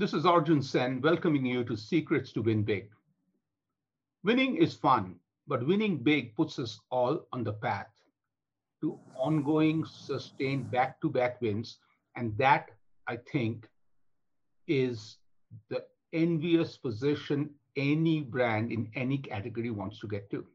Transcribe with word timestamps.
this 0.00 0.14
is 0.14 0.24
Arjun 0.24 0.62
Sen 0.62 1.02
welcoming 1.02 1.44
you 1.44 1.62
to 1.62 1.76
Secrets 1.76 2.32
to 2.32 2.40
Win 2.40 2.62
Big. 2.62 2.88
Winning 4.24 4.56
is 4.56 4.74
fun, 4.74 5.16
but 5.46 5.66
winning 5.66 5.98
big 5.98 6.34
puts 6.34 6.58
us 6.58 6.80
all 6.90 7.26
on 7.34 7.44
the 7.44 7.52
path 7.52 7.90
to 8.80 8.98
ongoing, 9.14 9.84
sustained 9.84 10.70
back 10.70 10.98
to 11.02 11.10
back 11.10 11.38
wins. 11.42 11.76
And 12.16 12.34
that, 12.38 12.70
I 13.08 13.18
think, 13.30 13.68
is 14.66 15.18
the 15.68 15.84
envious 16.14 16.78
position 16.78 17.50
any 17.76 18.22
brand 18.22 18.72
in 18.72 18.90
any 18.94 19.18
category 19.18 19.70
wants 19.70 20.00
to 20.00 20.08
get 20.08 20.30
to. 20.30 20.46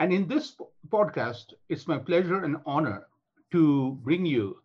And 0.00 0.12
in 0.12 0.26
this 0.26 0.56
podcast, 0.88 1.54
it's 1.68 1.86
my 1.86 1.98
pleasure 1.98 2.42
and 2.42 2.56
honor 2.66 3.06
to 3.52 3.92
bring 4.02 4.26
you 4.26 4.60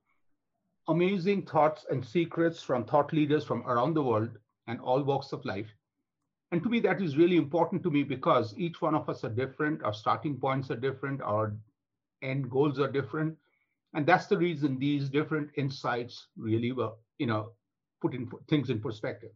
amazing 0.88 1.46
thoughts 1.46 1.86
and 1.90 2.06
secrets 2.06 2.62
from 2.62 2.86
thought 2.86 3.12
leaders 3.14 3.44
from 3.44 3.66
around 3.68 3.94
the 3.94 4.04
world 4.04 4.38
and 4.68 4.80
all 4.80 5.04
walks 5.04 5.32
of 5.32 5.46
life. 5.46 5.68
And 6.52 6.62
to 6.64 6.70
me, 6.70 6.80
that 6.82 7.02
is 7.02 7.18
really 7.18 7.38
important 7.38 7.84
to 7.84 7.92
me 7.92 8.04
because 8.04 8.58
each 8.58 8.82
one 8.82 8.96
of 8.96 9.10
us 9.10 9.24
are 9.24 9.30
different, 9.30 9.84
our 9.84 9.94
starting 9.94 10.38
points 10.38 10.70
are 10.70 10.76
different, 10.76 11.22
our 11.22 11.56
end 12.22 12.50
goals 12.50 12.80
are 12.80 12.92
different. 12.92 13.36
And 13.94 14.06
that's 14.06 14.28
the 14.28 14.38
reason 14.38 14.78
these 14.78 15.10
different 15.10 15.50
insights 15.56 16.28
really 16.38 16.72
were, 16.72 16.92
you 17.18 17.28
know, 17.28 17.52
put 18.02 18.14
in 18.14 18.30
things 18.48 18.70
in 18.70 18.80
perspective. 18.80 19.32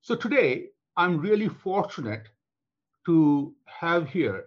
So 0.00 0.14
today, 0.14 0.68
I'm 0.96 1.20
really 1.20 1.48
fortunate 1.48 2.28
to 3.06 3.54
have 3.66 4.08
here 4.08 4.46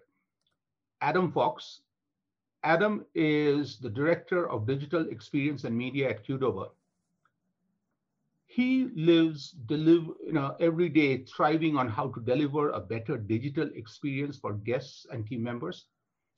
Adam 1.02 1.32
Fox. 1.32 1.82
Adam 2.64 3.06
is 3.16 3.80
the 3.80 3.90
Director 3.90 4.48
of 4.50 4.68
Digital 4.68 5.08
Experience 5.10 5.64
and 5.64 5.76
Media 5.76 6.10
at 6.10 6.26
Qdoba. 6.26 6.70
He 8.46 8.90
lives 8.96 9.56
you 9.70 10.16
know, 10.34 10.56
every 10.60 10.90
day 10.90 11.24
thriving 11.24 11.78
on 11.78 11.88
how 11.88 12.10
to 12.10 12.22
deliver 12.22 12.70
a 12.70 12.80
better 12.80 13.18
digital 13.18 13.70
experience 13.76 14.38
for 14.38 14.54
guests 14.54 15.08
and 15.12 15.26
team 15.26 15.42
members. 15.42 15.86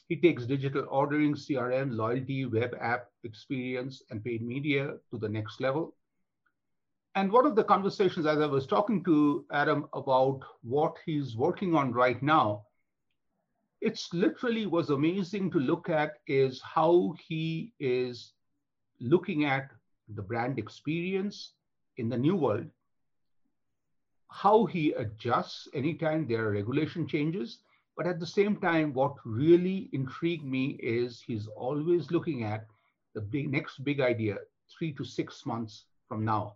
He 0.08 0.16
takes 0.16 0.46
digital 0.46 0.86
ordering, 0.90 1.34
CRM, 1.34 1.96
loyalty, 1.96 2.46
web 2.46 2.76
app 2.80 3.10
experience, 3.24 4.04
and 4.10 4.24
paid 4.24 4.46
media 4.46 4.94
to 5.12 5.18
the 5.18 5.30
next 5.30 5.60
level. 5.60 5.96
And 7.16 7.32
one 7.32 7.46
of 7.46 7.56
the 7.56 7.64
conversations 7.64 8.26
as 8.26 8.40
I 8.40 8.46
was 8.46 8.66
talking 8.66 9.04
to 9.04 9.46
Adam 9.52 9.88
about 9.94 10.42
what 10.62 10.98
he's 11.06 11.36
working 11.36 11.76
on 11.76 11.94
right 11.94 12.22
now, 12.22 12.66
it's 13.84 14.14
literally 14.14 14.66
was 14.66 14.90
amazing 14.90 15.52
to 15.52 15.60
look 15.60 15.90
at 15.90 16.14
is 16.26 16.62
how 16.64 17.14
he 17.28 17.74
is 17.80 18.32
looking 19.02 19.44
at 19.44 19.72
the 20.16 20.22
brand 20.22 20.58
experience 20.58 21.52
in 21.98 22.08
the 22.08 22.18
new 22.18 22.36
world, 22.36 22.66
how 24.32 24.66
he 24.66 24.94
adjusts 24.94 25.68
anytime 25.74 26.26
there 26.26 26.46
are 26.48 26.52
regulation 26.52 27.06
changes. 27.06 27.60
But 27.98 28.08
at 28.08 28.20
the 28.20 28.26
same 28.26 28.56
time, 28.56 28.94
what 28.94 29.16
really 29.26 29.90
intrigued 29.92 30.46
me 30.46 30.80
is 30.82 31.22
he's 31.22 31.48
always 31.48 32.10
looking 32.10 32.44
at 32.44 32.66
the 33.14 33.22
big, 33.22 33.52
next 33.52 33.84
big 33.84 34.00
idea 34.00 34.38
three 34.78 34.94
to 34.94 35.04
six 35.04 35.46
months 35.46 35.86
from 36.08 36.24
now 36.24 36.56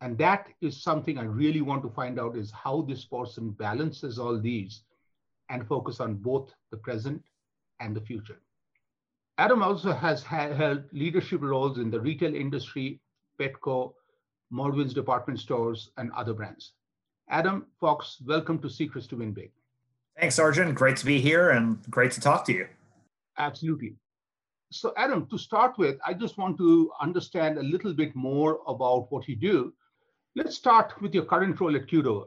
and 0.00 0.16
that 0.18 0.48
is 0.60 0.82
something 0.82 1.18
i 1.18 1.24
really 1.24 1.60
want 1.60 1.82
to 1.82 1.90
find 1.90 2.20
out 2.20 2.36
is 2.36 2.50
how 2.52 2.82
this 2.82 3.04
person 3.04 3.50
balances 3.50 4.18
all 4.18 4.38
these 4.38 4.82
and 5.48 5.66
focus 5.66 6.00
on 6.00 6.14
both 6.14 6.52
the 6.70 6.76
present 6.76 7.22
and 7.80 7.94
the 7.94 8.00
future. 8.00 8.40
Adam 9.38 9.62
also 9.62 9.92
has 9.92 10.22
held 10.22 10.82
leadership 10.92 11.40
roles 11.42 11.78
in 11.78 11.90
the 11.90 12.00
retail 12.00 12.34
industry 12.34 13.00
petco 13.40 13.92
Mervyn's 14.50 14.94
department 14.94 15.38
stores 15.38 15.90
and 15.96 16.10
other 16.12 16.34
brands. 16.34 16.72
Adam 17.30 17.66
fox 17.78 18.20
welcome 18.26 18.58
to 18.58 18.68
secrets 18.68 19.06
to 19.06 19.16
win 19.16 19.32
big. 19.32 19.52
Thanks 20.18 20.38
arjun. 20.38 20.74
Great 20.74 20.96
to 20.96 21.06
be 21.06 21.20
here 21.20 21.50
and 21.50 21.78
great 21.90 22.10
to 22.12 22.20
talk 22.20 22.44
to 22.46 22.52
you. 22.52 22.66
Absolutely. 23.38 23.94
So 24.72 24.92
adam 24.96 25.26
to 25.28 25.38
start 25.38 25.78
with 25.78 25.98
i 26.04 26.12
just 26.12 26.36
want 26.36 26.58
to 26.58 26.90
understand 27.00 27.58
a 27.58 27.62
little 27.62 27.94
bit 27.94 28.14
more 28.16 28.60
about 28.66 29.12
what 29.12 29.28
you 29.28 29.36
do. 29.36 29.72
Let's 30.34 30.56
start 30.56 31.00
with 31.00 31.14
your 31.14 31.24
current 31.24 31.60
role 31.60 31.76
at 31.76 31.86
Qdoba. 31.86 32.26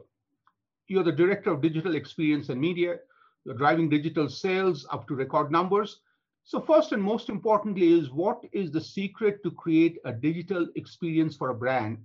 You're 0.88 1.04
the 1.04 1.12
Director 1.12 1.52
of 1.52 1.62
Digital 1.62 1.94
Experience 1.94 2.48
and 2.48 2.60
Media. 2.60 2.96
You're 3.44 3.56
driving 3.56 3.88
digital 3.88 4.28
sales 4.28 4.86
up 4.90 5.08
to 5.08 5.14
record 5.14 5.50
numbers. 5.50 6.00
So 6.44 6.60
first 6.60 6.92
and 6.92 7.02
most 7.02 7.28
importantly 7.28 7.98
is 7.98 8.10
what 8.10 8.42
is 8.52 8.70
the 8.70 8.80
secret 8.80 9.42
to 9.42 9.50
create 9.50 9.98
a 10.04 10.12
digital 10.12 10.68
experience 10.76 11.36
for 11.36 11.50
a 11.50 11.54
brand 11.54 11.98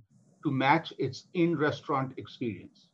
to 0.43 0.51
match 0.51 0.93
its 0.97 1.25
in-restaurant 1.33 2.13
experience? 2.17 2.87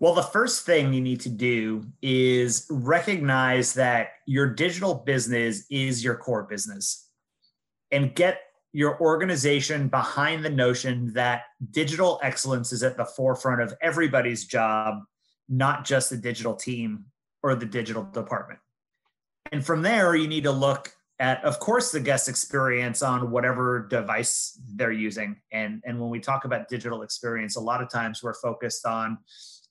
Well, 0.00 0.14
the 0.14 0.22
first 0.22 0.66
thing 0.66 0.92
you 0.92 1.00
need 1.00 1.20
to 1.20 1.28
do 1.28 1.86
is 2.02 2.66
recognize 2.70 3.72
that 3.74 4.14
your 4.26 4.48
digital 4.48 4.94
business 4.94 5.64
is 5.70 6.02
your 6.02 6.16
core 6.16 6.42
business 6.42 7.08
and 7.90 8.14
get 8.14 8.40
your 8.72 9.00
organization 9.00 9.88
behind 9.88 10.44
the 10.44 10.50
notion 10.50 11.12
that 11.12 11.44
digital 11.70 12.18
excellence 12.22 12.72
is 12.72 12.82
at 12.82 12.96
the 12.96 13.04
forefront 13.04 13.62
of 13.62 13.74
everybody's 13.80 14.46
job, 14.46 15.04
not 15.48 15.84
just 15.84 16.10
the 16.10 16.16
digital 16.16 16.54
team 16.54 17.04
or 17.42 17.54
the 17.54 17.66
digital 17.66 18.04
department. 18.04 18.60
And 19.50 19.64
from 19.64 19.82
there, 19.82 20.14
you 20.14 20.28
need 20.28 20.44
to 20.44 20.52
look 20.52 20.94
at, 21.18 21.44
of 21.44 21.58
course, 21.60 21.92
the 21.92 22.00
guest 22.00 22.28
experience 22.28 23.02
on 23.02 23.30
whatever 23.30 23.86
device 23.88 24.58
they're 24.74 24.92
using. 24.92 25.36
And, 25.52 25.82
and 25.84 26.00
when 26.00 26.10
we 26.10 26.20
talk 26.20 26.44
about 26.44 26.68
digital 26.68 27.02
experience, 27.02 27.56
a 27.56 27.60
lot 27.60 27.82
of 27.82 27.90
times 27.90 28.22
we're 28.22 28.34
focused 28.34 28.86
on 28.86 29.18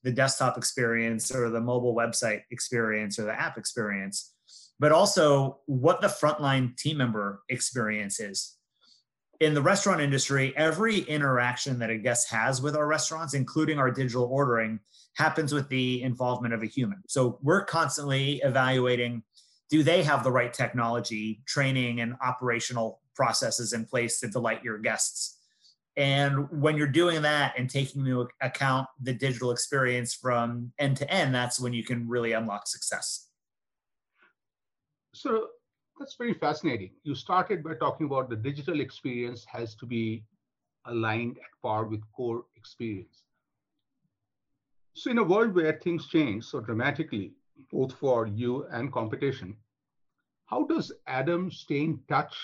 the 0.04 0.12
desktop 0.12 0.58
experience 0.58 1.34
or 1.34 1.50
the 1.50 1.62
mobile 1.62 1.96
website 1.96 2.42
experience 2.52 3.20
or 3.20 3.24
the 3.24 3.40
app 3.40 3.58
experience, 3.58 4.34
but 4.80 4.92
also 4.92 5.60
what 5.66 6.02
the 6.02 6.08
frontline 6.08 6.76
team 6.78 6.98
member 6.98 7.42
experience 7.50 8.20
is 8.20 8.58
in 9.42 9.56
the 9.56 9.62
restaurant 9.62 10.00
industry, 10.00 10.54
every 10.56 11.00
interaction 11.00 11.80
that 11.80 11.90
a 11.90 11.98
guest 11.98 12.30
has 12.30 12.62
with 12.62 12.76
our 12.76 12.86
restaurants, 12.86 13.34
including 13.34 13.80
our 13.80 13.90
digital 13.90 14.26
ordering, 14.26 14.80
happens 15.16 15.54
with 15.54 15.68
the 15.70 16.02
involvement 16.04 16.54
of 16.54 16.64
a 16.64 16.68
human. 16.68 17.02
So 17.08 17.40
we're 17.42 17.66
constantly 17.66 18.42
evaluating 18.44 19.24
do 19.70 19.84
they 19.84 20.04
have 20.04 20.24
the 20.26 20.32
right 20.32 20.54
technology, 20.54 21.42
training, 21.46 22.02
and 22.02 22.16
operational 22.22 23.00
processes 23.16 23.72
in 23.72 23.86
place 23.86 24.20
to 24.20 24.28
delight 24.28 24.64
your 24.64 24.78
guests? 24.78 25.38
And 25.96 26.50
when 26.62 26.78
you're 26.78 26.88
doing 26.88 27.22
that 27.22 27.54
and 27.58 27.70
taking 27.70 28.02
into 28.02 28.28
account 28.42 28.88
the 29.02 29.14
digital 29.14 29.52
experience 29.52 30.14
from 30.14 30.74
end 30.78 30.98
to 30.98 31.10
end, 31.10 31.34
that's 31.34 31.60
when 31.60 31.74
you 31.74 31.84
can 31.84 32.08
really 32.08 32.34
unlock 32.34 32.68
success. 32.68 33.28
So 35.14 35.48
that's 36.00 36.16
very 36.16 36.34
fascinating. 36.34 36.92
You 37.04 37.16
started 37.16 37.64
by 37.64 37.76
talking 37.76 38.08
about 38.08 38.30
the 38.30 38.36
digital 38.36 38.80
experience 38.82 39.46
has 39.52 39.76
to 39.76 39.86
be 39.86 40.26
aligned 40.86 41.38
at 41.38 41.62
par 41.62 41.86
with 41.86 42.02
core 42.12 42.44
experience. 42.56 43.24
So 44.94 45.10
in 45.10 45.18
a 45.18 45.24
world 45.24 45.56
where 45.56 45.80
things 45.80 46.08
change 46.08 46.46
so 46.46 46.60
dramatically, 46.60 47.34
both 47.72 47.94
for 47.94 48.28
you 48.28 48.66
and 48.72 48.92
competition, 48.92 49.58
how 50.46 50.66
does 50.66 50.92
Adam 51.08 51.50
stay 51.50 51.82
in 51.82 52.00
touch 52.10 52.36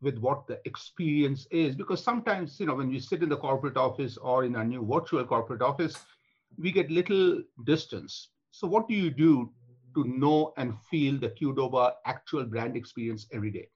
with 0.00 0.18
what 0.18 0.46
the 0.46 0.60
experience 0.66 1.46
is? 1.50 1.74
Because 1.74 2.02
sometimes, 2.02 2.60
you 2.60 2.66
know, 2.66 2.76
when 2.76 2.88
we 2.88 3.00
sit 3.00 3.22
in 3.22 3.28
the 3.28 3.36
corporate 3.36 3.76
office 3.76 4.16
or 4.16 4.44
in 4.44 4.54
a 4.56 4.64
new 4.64 4.86
virtual 4.86 5.24
corporate 5.24 5.62
office, 5.62 5.96
we 6.58 6.70
get 6.70 6.90
little 6.90 7.42
distance. 7.64 8.28
So 8.52 8.68
what 8.68 8.88
do 8.88 8.94
you 8.94 9.10
do 9.10 9.52
to 9.96 10.04
know 10.04 10.52
and 10.56 10.78
feel 10.90 11.18
the 11.18 11.30
Qdoba 11.30 11.94
actual 12.06 12.44
brand 12.44 12.76
experience 12.76 13.26
every 13.32 13.50
day? 13.50 13.68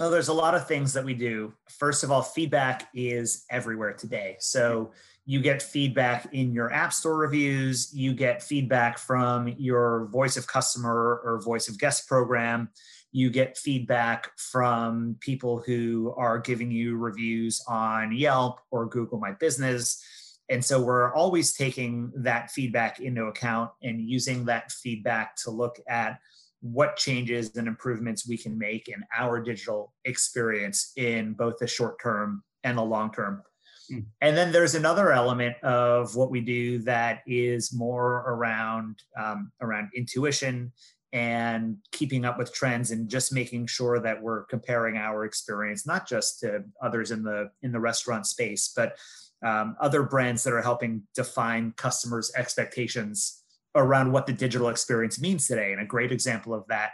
Well, 0.00 0.10
there's 0.10 0.28
a 0.28 0.32
lot 0.32 0.54
of 0.54 0.66
things 0.66 0.94
that 0.94 1.04
we 1.04 1.12
do. 1.12 1.52
First 1.68 2.04
of 2.04 2.10
all, 2.10 2.22
feedback 2.22 2.88
is 2.94 3.44
everywhere 3.50 3.92
today. 3.92 4.36
So 4.40 4.92
you 5.26 5.42
get 5.42 5.62
feedback 5.62 6.32
in 6.32 6.54
your 6.54 6.72
app 6.72 6.94
store 6.94 7.18
reviews, 7.18 7.92
you 7.92 8.14
get 8.14 8.42
feedback 8.42 8.96
from 8.96 9.48
your 9.58 10.06
voice 10.06 10.38
of 10.38 10.46
customer 10.46 11.20
or 11.22 11.42
voice 11.44 11.68
of 11.68 11.78
guest 11.78 12.08
program, 12.08 12.70
you 13.12 13.28
get 13.28 13.58
feedback 13.58 14.30
from 14.38 15.18
people 15.20 15.62
who 15.66 16.14
are 16.16 16.38
giving 16.38 16.70
you 16.70 16.96
reviews 16.96 17.62
on 17.68 18.10
Yelp 18.10 18.58
or 18.70 18.86
Google 18.86 19.18
My 19.18 19.32
Business. 19.32 20.02
And 20.48 20.64
so 20.64 20.80
we're 20.80 21.12
always 21.12 21.52
taking 21.52 22.10
that 22.16 22.50
feedback 22.50 23.00
into 23.00 23.26
account 23.26 23.70
and 23.82 24.00
using 24.00 24.46
that 24.46 24.72
feedback 24.72 25.36
to 25.44 25.50
look 25.50 25.78
at 25.86 26.20
what 26.60 26.96
changes 26.96 27.56
and 27.56 27.66
improvements 27.66 28.28
we 28.28 28.36
can 28.36 28.58
make 28.58 28.88
in 28.88 29.02
our 29.16 29.40
digital 29.40 29.92
experience 30.04 30.92
in 30.96 31.32
both 31.32 31.58
the 31.58 31.66
short 31.66 32.00
term 32.00 32.42
and 32.64 32.76
the 32.76 32.82
long 32.82 33.12
term. 33.12 33.42
Mm. 33.90 34.04
And 34.20 34.36
then 34.36 34.52
there's 34.52 34.74
another 34.74 35.12
element 35.12 35.56
of 35.62 36.14
what 36.14 36.30
we 36.30 36.40
do 36.40 36.78
that 36.80 37.22
is 37.26 37.72
more 37.72 38.24
around 38.28 39.02
um, 39.18 39.50
around 39.60 39.90
intuition 39.94 40.72
and 41.12 41.76
keeping 41.90 42.24
up 42.24 42.38
with 42.38 42.52
trends 42.52 42.92
and 42.92 43.08
just 43.08 43.32
making 43.32 43.66
sure 43.66 43.98
that 43.98 44.22
we're 44.22 44.44
comparing 44.44 44.96
our 44.96 45.24
experience 45.24 45.84
not 45.84 46.08
just 46.08 46.38
to 46.38 46.62
others 46.80 47.10
in 47.10 47.24
the 47.24 47.50
in 47.62 47.72
the 47.72 47.80
restaurant 47.80 48.26
space 48.26 48.72
but 48.76 48.96
um, 49.44 49.74
other 49.80 50.02
brands 50.02 50.44
that 50.44 50.52
are 50.52 50.62
helping 50.62 51.02
define 51.16 51.72
customers 51.76 52.30
expectations 52.36 53.39
around 53.74 54.12
what 54.12 54.26
the 54.26 54.32
digital 54.32 54.68
experience 54.68 55.20
means 55.20 55.46
today 55.46 55.72
and 55.72 55.80
a 55.80 55.86
great 55.86 56.12
example 56.12 56.54
of 56.54 56.66
that 56.68 56.92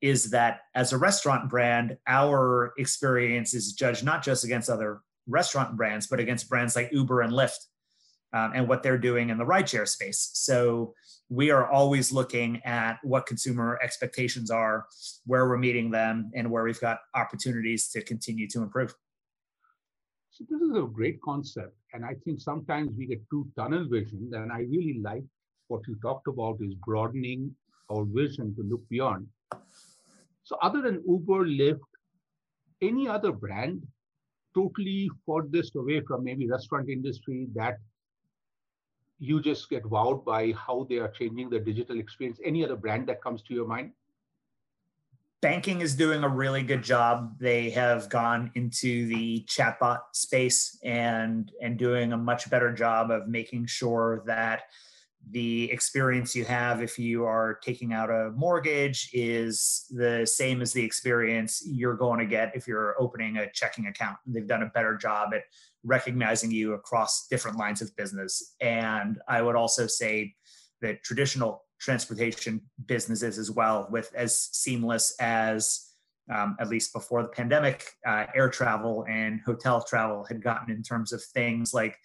is 0.00 0.30
that 0.30 0.60
as 0.74 0.92
a 0.92 0.98
restaurant 0.98 1.48
brand 1.48 1.96
our 2.06 2.72
experience 2.78 3.54
is 3.54 3.72
judged 3.72 4.04
not 4.04 4.22
just 4.22 4.44
against 4.44 4.68
other 4.68 5.00
restaurant 5.26 5.76
brands 5.76 6.06
but 6.06 6.20
against 6.20 6.48
brands 6.48 6.76
like 6.76 6.90
uber 6.92 7.20
and 7.20 7.32
lyft 7.32 7.66
um, 8.32 8.52
and 8.54 8.68
what 8.68 8.82
they're 8.82 8.98
doing 8.98 9.30
in 9.30 9.38
the 9.38 9.44
rideshare 9.44 9.88
space 9.88 10.30
so 10.34 10.92
we 11.28 11.50
are 11.50 11.68
always 11.68 12.12
looking 12.12 12.62
at 12.64 12.98
what 13.02 13.26
consumer 13.26 13.78
expectations 13.82 14.50
are, 14.50 14.86
where 15.24 15.48
we're 15.48 15.58
meeting 15.58 15.90
them, 15.90 16.30
and 16.34 16.50
where 16.50 16.64
we've 16.64 16.80
got 16.80 16.98
opportunities 17.14 17.88
to 17.90 18.02
continue 18.02 18.48
to 18.50 18.62
improve. 18.62 18.94
So 20.30 20.44
this 20.48 20.60
is 20.60 20.76
a 20.76 20.82
great 20.82 21.20
concept, 21.22 21.74
and 21.92 22.04
I 22.04 22.14
think 22.24 22.40
sometimes 22.40 22.90
we 22.96 23.06
get 23.06 23.22
too 23.30 23.48
tunnel 23.56 23.86
vision. 23.88 24.30
And 24.34 24.52
I 24.52 24.58
really 24.58 25.00
like 25.02 25.24
what 25.68 25.82
you 25.86 25.96
talked 26.02 26.28
about 26.28 26.58
is 26.60 26.74
broadening 26.74 27.54
our 27.90 28.04
vision 28.04 28.54
to 28.56 28.62
look 28.62 28.86
beyond. 28.88 29.26
So 30.44 30.56
other 30.62 30.80
than 30.80 31.02
Uber, 31.06 31.46
Lyft, 31.46 31.80
any 32.82 33.08
other 33.08 33.32
brand 33.32 33.82
totally 34.54 35.10
furthest 35.26 35.76
away 35.76 36.00
from 36.00 36.24
maybe 36.24 36.48
restaurant 36.48 36.88
industry 36.88 37.48
that 37.54 37.78
you 39.18 39.40
just 39.40 39.68
get 39.70 39.82
wowed 39.84 40.24
by 40.24 40.52
how 40.52 40.86
they 40.88 40.96
are 40.96 41.08
changing 41.08 41.50
the 41.50 41.58
digital 41.58 41.98
experience? 41.98 42.38
Any 42.44 42.64
other 42.64 42.76
brand 42.76 43.08
that 43.08 43.22
comes 43.22 43.42
to 43.42 43.54
your 43.54 43.66
mind? 43.66 43.92
Banking 45.42 45.80
is 45.80 45.94
doing 45.94 46.24
a 46.24 46.28
really 46.28 46.62
good 46.62 46.82
job. 46.82 47.38
They 47.38 47.70
have 47.70 48.08
gone 48.08 48.50
into 48.54 49.06
the 49.06 49.44
chatbot 49.46 50.00
space 50.12 50.78
and 50.82 51.52
and 51.60 51.78
doing 51.78 52.12
a 52.12 52.16
much 52.16 52.48
better 52.50 52.72
job 52.72 53.10
of 53.10 53.28
making 53.28 53.66
sure 53.66 54.22
that 54.26 54.62
the 55.30 55.70
experience 55.72 56.36
you 56.36 56.44
have 56.44 56.82
if 56.82 56.98
you 56.98 57.24
are 57.24 57.58
taking 57.62 57.92
out 57.92 58.10
a 58.10 58.30
mortgage 58.36 59.10
is 59.12 59.86
the 59.90 60.24
same 60.24 60.62
as 60.62 60.72
the 60.72 60.84
experience 60.84 61.62
you're 61.66 61.96
going 61.96 62.20
to 62.20 62.26
get 62.26 62.54
if 62.54 62.68
you're 62.68 62.94
opening 63.00 63.38
a 63.38 63.50
checking 63.50 63.86
account. 63.86 64.18
They've 64.26 64.46
done 64.46 64.62
a 64.62 64.66
better 64.66 64.96
job 64.96 65.34
at 65.34 65.42
recognizing 65.82 66.52
you 66.52 66.74
across 66.74 67.26
different 67.28 67.58
lines 67.58 67.82
of 67.82 67.94
business. 67.96 68.54
And 68.60 69.18
I 69.28 69.42
would 69.42 69.56
also 69.56 69.88
say 69.88 70.34
that 70.80 71.02
traditional 71.02 71.64
transportation 71.80 72.60
businesses 72.86 73.38
as 73.38 73.50
well, 73.50 73.88
with 73.90 74.12
as 74.14 74.38
seamless 74.52 75.14
as 75.18 75.82
um, 76.32 76.56
at 76.60 76.68
least 76.68 76.92
before 76.92 77.22
the 77.22 77.28
pandemic, 77.28 77.92
uh, 78.06 78.26
air 78.34 78.48
travel 78.48 79.04
and 79.08 79.40
hotel 79.40 79.82
travel 79.82 80.24
had 80.24 80.42
gotten 80.42 80.74
in 80.74 80.82
terms 80.82 81.12
of 81.12 81.22
things 81.22 81.72
like 81.72 81.96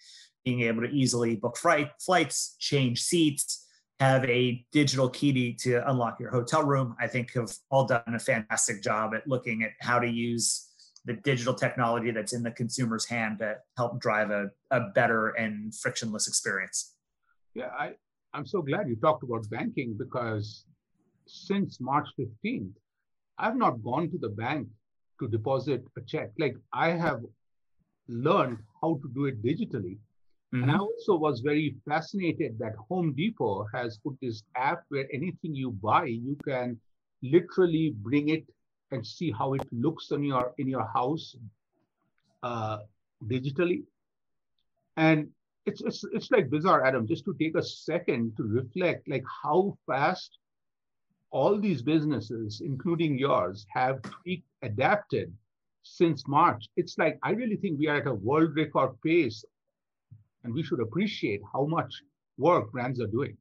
being 0.44 0.62
able 0.62 0.82
to 0.82 0.88
easily 0.88 1.36
book 1.36 1.56
flight, 1.56 1.90
flights, 2.00 2.56
change 2.58 3.02
seats, 3.02 3.66
have 4.00 4.24
a 4.24 4.64
digital 4.72 5.08
key 5.08 5.54
to 5.54 5.88
unlock 5.88 6.18
your 6.18 6.30
hotel 6.30 6.64
room. 6.64 6.96
I 7.00 7.06
think 7.06 7.32
have 7.34 7.52
all 7.70 7.86
done 7.86 8.02
a 8.14 8.18
fantastic 8.18 8.82
job 8.82 9.14
at 9.14 9.26
looking 9.26 9.62
at 9.62 9.70
how 9.80 9.98
to 9.98 10.08
use 10.08 10.68
the 11.04 11.14
digital 11.14 11.54
technology 11.54 12.10
that's 12.10 12.32
in 12.32 12.42
the 12.42 12.50
consumer's 12.50 13.06
hand 13.06 13.38
to 13.40 13.56
help 13.76 14.00
drive 14.00 14.30
a, 14.30 14.50
a 14.70 14.80
better 14.94 15.30
and 15.30 15.74
frictionless 15.74 16.28
experience. 16.28 16.94
Yeah, 17.54 17.70
I, 17.78 17.92
I'm 18.32 18.46
so 18.46 18.62
glad 18.62 18.88
you 18.88 18.96
talked 18.96 19.24
about 19.24 19.48
banking 19.50 19.96
because 19.98 20.64
since 21.26 21.80
March 21.80 22.08
15th, 22.18 22.72
I've 23.38 23.56
not 23.56 23.82
gone 23.82 24.10
to 24.10 24.18
the 24.18 24.28
bank 24.28 24.68
to 25.20 25.28
deposit 25.28 25.84
a 25.96 26.00
check. 26.02 26.30
Like 26.38 26.56
I 26.72 26.90
have 26.90 27.20
learned 28.08 28.58
how 28.80 29.00
to 29.02 29.08
do 29.14 29.26
it 29.26 29.42
digitally. 29.42 29.98
Mm-hmm. 30.54 30.64
And 30.64 30.72
I 30.72 30.78
also 30.78 31.16
was 31.16 31.40
very 31.40 31.76
fascinated 31.88 32.58
that 32.58 32.74
Home 32.88 33.14
Depot 33.14 33.66
has 33.72 33.98
put 33.98 34.16
this 34.20 34.42
app 34.54 34.84
where 34.88 35.06
anything 35.12 35.54
you 35.54 35.70
buy, 35.70 36.04
you 36.04 36.36
can 36.44 36.78
literally 37.22 37.94
bring 37.96 38.28
it 38.28 38.44
and 38.90 39.06
see 39.06 39.30
how 39.30 39.54
it 39.54 39.66
looks 39.72 40.10
in 40.10 40.22
your 40.22 40.52
in 40.58 40.68
your 40.68 40.86
house 40.86 41.36
uh, 42.42 42.78
digitally. 43.26 43.84
And 44.98 45.30
it's, 45.64 45.80
it's 45.80 46.04
it's 46.12 46.30
like 46.30 46.50
bizarre, 46.50 46.84
Adam. 46.84 47.06
Just 47.06 47.24
to 47.24 47.34
take 47.40 47.56
a 47.56 47.62
second 47.62 48.36
to 48.36 48.42
reflect, 48.42 49.08
like 49.08 49.24
how 49.42 49.78
fast 49.86 50.38
all 51.30 51.58
these 51.58 51.80
businesses, 51.80 52.60
including 52.60 53.18
yours, 53.18 53.64
have 53.72 54.02
tweaked, 54.02 54.46
adapted 54.60 55.32
since 55.82 56.28
March. 56.28 56.68
It's 56.76 56.98
like 56.98 57.18
I 57.22 57.30
really 57.30 57.56
think 57.56 57.78
we 57.78 57.88
are 57.88 57.96
at 57.96 58.06
a 58.06 58.12
world 58.12 58.54
record 58.54 59.00
pace 59.02 59.44
and 60.44 60.52
we 60.54 60.62
should 60.62 60.80
appreciate 60.80 61.40
how 61.52 61.66
much 61.66 61.92
work 62.38 62.72
brands 62.72 63.00
are 63.00 63.06
doing. 63.06 63.36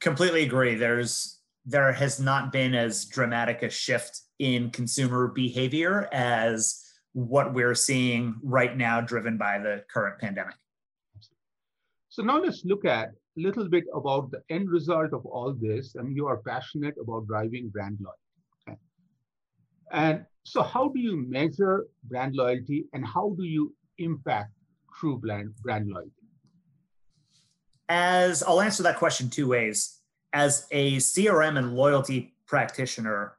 Completely 0.00 0.44
agree. 0.44 0.74
There's 0.74 1.40
there 1.66 1.92
has 1.92 2.20
not 2.20 2.52
been 2.52 2.74
as 2.74 3.06
dramatic 3.06 3.62
a 3.62 3.70
shift 3.70 4.20
in 4.38 4.70
consumer 4.70 5.28
behavior 5.28 6.08
as 6.12 6.84
what 7.14 7.54
we're 7.54 7.74
seeing 7.74 8.34
right 8.42 8.76
now 8.76 9.00
driven 9.00 9.38
by 9.38 9.58
the 9.58 9.82
current 9.90 10.20
pandemic. 10.20 10.56
So 12.10 12.22
now 12.22 12.38
let's 12.38 12.64
look 12.64 12.84
at 12.84 13.08
a 13.08 13.40
little 13.40 13.68
bit 13.68 13.84
about 13.94 14.30
the 14.30 14.42
end 14.50 14.68
result 14.68 15.12
of 15.12 15.24
all 15.24 15.56
this 15.58 15.96
I 15.96 16.00
and 16.00 16.14
you 16.14 16.26
are 16.26 16.36
passionate 16.36 16.94
about 17.00 17.26
driving 17.26 17.70
brand 17.70 17.98
loyalty. 18.00 18.68
Okay? 18.68 18.78
And 19.90 20.26
so 20.42 20.62
how 20.62 20.88
do 20.88 21.00
you 21.00 21.16
measure 21.16 21.86
brand 22.04 22.34
loyalty 22.34 22.84
and 22.92 23.06
how 23.06 23.34
do 23.38 23.44
you 23.44 23.74
impact 23.98 24.52
true 24.98 25.18
brand, 25.18 25.54
brand 25.62 25.88
loyalty? 25.88 26.10
As 27.88 28.42
I'll 28.42 28.60
answer 28.60 28.82
that 28.84 28.98
question 28.98 29.28
two 29.28 29.48
ways. 29.48 30.00
As 30.32 30.66
a 30.72 30.96
CRM 30.96 31.58
and 31.58 31.76
loyalty 31.76 32.34
practitioner, 32.46 33.36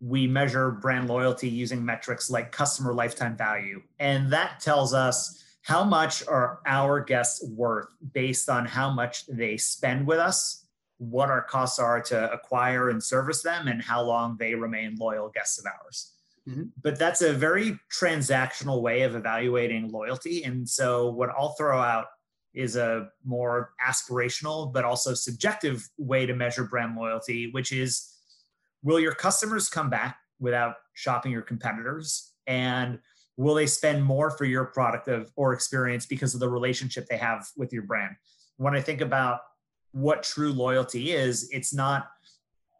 we 0.00 0.26
measure 0.26 0.70
brand 0.70 1.08
loyalty 1.08 1.48
using 1.48 1.84
metrics 1.84 2.28
like 2.28 2.52
customer 2.52 2.92
lifetime 2.92 3.36
value. 3.36 3.82
And 3.98 4.30
that 4.32 4.60
tells 4.60 4.92
us 4.92 5.42
how 5.62 5.82
much 5.82 6.26
are 6.26 6.60
our 6.66 7.00
guests 7.00 7.46
worth 7.48 7.86
based 8.12 8.50
on 8.50 8.66
how 8.66 8.90
much 8.90 9.26
they 9.26 9.56
spend 9.56 10.06
with 10.06 10.18
us, 10.18 10.66
what 10.98 11.30
our 11.30 11.42
costs 11.42 11.78
are 11.78 12.02
to 12.02 12.30
acquire 12.30 12.90
and 12.90 13.02
service 13.02 13.42
them, 13.42 13.68
and 13.68 13.80
how 13.82 14.02
long 14.02 14.36
they 14.38 14.54
remain 14.54 14.96
loyal 14.96 15.30
guests 15.30 15.58
of 15.58 15.64
ours. 15.66 16.13
Mm-hmm. 16.48 16.64
But 16.82 16.98
that's 16.98 17.22
a 17.22 17.32
very 17.32 17.78
transactional 17.92 18.82
way 18.82 19.02
of 19.02 19.14
evaluating 19.14 19.90
loyalty. 19.90 20.44
And 20.44 20.68
so, 20.68 21.08
what 21.10 21.30
I'll 21.30 21.54
throw 21.54 21.80
out 21.80 22.06
is 22.52 22.76
a 22.76 23.08
more 23.24 23.72
aspirational, 23.84 24.72
but 24.72 24.84
also 24.84 25.14
subjective 25.14 25.88
way 25.98 26.26
to 26.26 26.34
measure 26.34 26.64
brand 26.64 26.96
loyalty, 26.96 27.50
which 27.50 27.72
is 27.72 28.14
will 28.82 29.00
your 29.00 29.14
customers 29.14 29.68
come 29.68 29.90
back 29.90 30.18
without 30.38 30.74
shopping 30.92 31.32
your 31.32 31.42
competitors? 31.42 32.32
And 32.46 32.98
will 33.36 33.54
they 33.54 33.66
spend 33.66 34.04
more 34.04 34.30
for 34.30 34.44
your 34.44 34.66
product 34.66 35.08
of, 35.08 35.32
or 35.36 35.52
experience 35.52 36.06
because 36.06 36.34
of 36.34 36.40
the 36.40 36.48
relationship 36.48 37.06
they 37.08 37.16
have 37.16 37.48
with 37.56 37.72
your 37.72 37.82
brand? 37.82 38.14
When 38.58 38.74
I 38.74 38.80
think 38.80 39.00
about 39.00 39.40
what 39.92 40.22
true 40.22 40.52
loyalty 40.52 41.12
is, 41.12 41.48
it's 41.50 41.72
not 41.72 42.08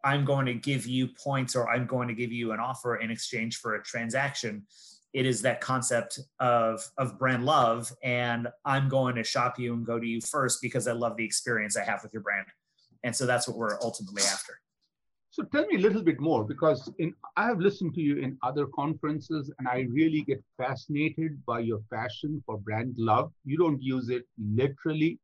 I'm 0.05 0.25
going 0.25 0.45
to 0.47 0.55
give 0.55 0.87
you 0.87 1.09
points 1.09 1.57
or 1.57 1.69
I'm 1.69 1.87
going 1.87 2.09
to 2.09 2.15
give 2.15 2.31
you 2.31 2.53
an 2.53 2.61
offer 2.61 2.97
in 2.97 3.11
exchange 3.11 3.57
for 3.57 3.75
a 3.77 3.83
transaction. 3.83 4.65
It 5.15 5.25
is 5.25 5.41
that 5.43 5.61
concept 5.61 6.21
of, 6.41 6.87
of 6.99 7.19
brand 7.19 7.45
love. 7.45 7.91
And 8.03 8.49
I'm 8.65 8.89
going 8.89 9.15
to 9.15 9.25
shop 9.25 9.59
you 9.59 9.73
and 9.73 9.87
go 9.87 9.99
to 9.99 10.07
you 10.07 10.21
first 10.21 10.61
because 10.61 10.87
I 10.87 10.93
love 10.93 11.17
the 11.17 11.25
experience 11.25 11.77
I 11.77 11.85
have 11.85 12.03
with 12.03 12.13
your 12.13 12.23
brand. 12.23 12.47
And 13.03 13.17
so 13.17 13.25
that's 13.25 13.49
what 13.49 13.57
we're 13.57 13.81
ultimately 13.81 14.23
after. 14.23 14.61
So 15.31 15.43
tell 15.43 15.67
me 15.67 15.77
a 15.77 15.81
little 15.81 16.03
bit 16.03 16.21
more 16.21 16.45
because 16.45 16.93
in, 16.99 17.13
I 17.37 17.47
have 17.47 17.59
listened 17.59 17.95
to 17.95 18.01
you 18.01 18.19
in 18.19 18.39
other 18.43 18.67
conferences 18.67 19.51
and 19.59 19.67
I 19.67 19.87
really 19.91 20.23
get 20.23 20.41
fascinated 20.57 21.45
by 21.45 21.61
your 21.61 21.81
passion 21.93 22.43
for 22.47 22.59
brand 22.59 22.95
love. 22.99 23.33
You 23.45 23.57
don't 23.57 23.83
use 23.83 24.11
it 24.11 24.27
literally, 24.39 25.19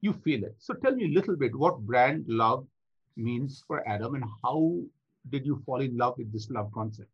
you 0.00 0.12
feel 0.12 0.44
it. 0.44 0.54
So 0.58 0.72
tell 0.72 0.94
me 0.94 1.04
a 1.06 1.14
little 1.14 1.36
bit 1.36 1.54
what 1.54 1.80
brand 1.80 2.24
love 2.26 2.66
means 3.16 3.62
for 3.66 3.86
Adam 3.88 4.14
and 4.14 4.24
how 4.42 4.80
did 5.30 5.46
you 5.46 5.62
fall 5.64 5.80
in 5.80 5.96
love 5.96 6.14
with 6.18 6.32
this 6.32 6.50
love 6.50 6.70
concept? 6.72 7.08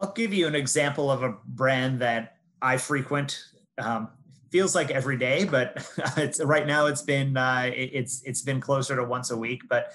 I'll 0.00 0.12
give 0.12 0.32
you 0.32 0.46
an 0.46 0.54
example 0.54 1.10
of 1.10 1.22
a 1.22 1.36
brand 1.44 2.00
that 2.00 2.36
I 2.62 2.76
frequent. 2.78 3.44
Um, 3.78 4.08
feels 4.50 4.74
like 4.74 4.90
every 4.90 5.16
day, 5.16 5.44
but 5.44 5.86
right 6.44 6.66
now 6.66 6.86
it's 6.86 7.02
been 7.02 7.36
uh, 7.36 7.70
it's 7.72 8.22
it's 8.24 8.42
been 8.42 8.60
closer 8.60 8.96
to 8.96 9.04
once 9.04 9.30
a 9.30 9.36
week. 9.36 9.62
But 9.68 9.92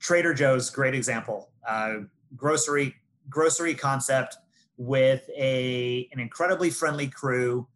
Trader 0.00 0.34
Joe's 0.34 0.70
great 0.70 0.94
example. 0.94 1.50
Uh, 1.66 2.00
grocery 2.36 2.94
grocery 3.30 3.74
concept 3.74 4.36
with 4.76 5.28
a 5.36 6.08
an 6.12 6.20
incredibly 6.20 6.70
friendly 6.70 7.08
crew. 7.08 7.66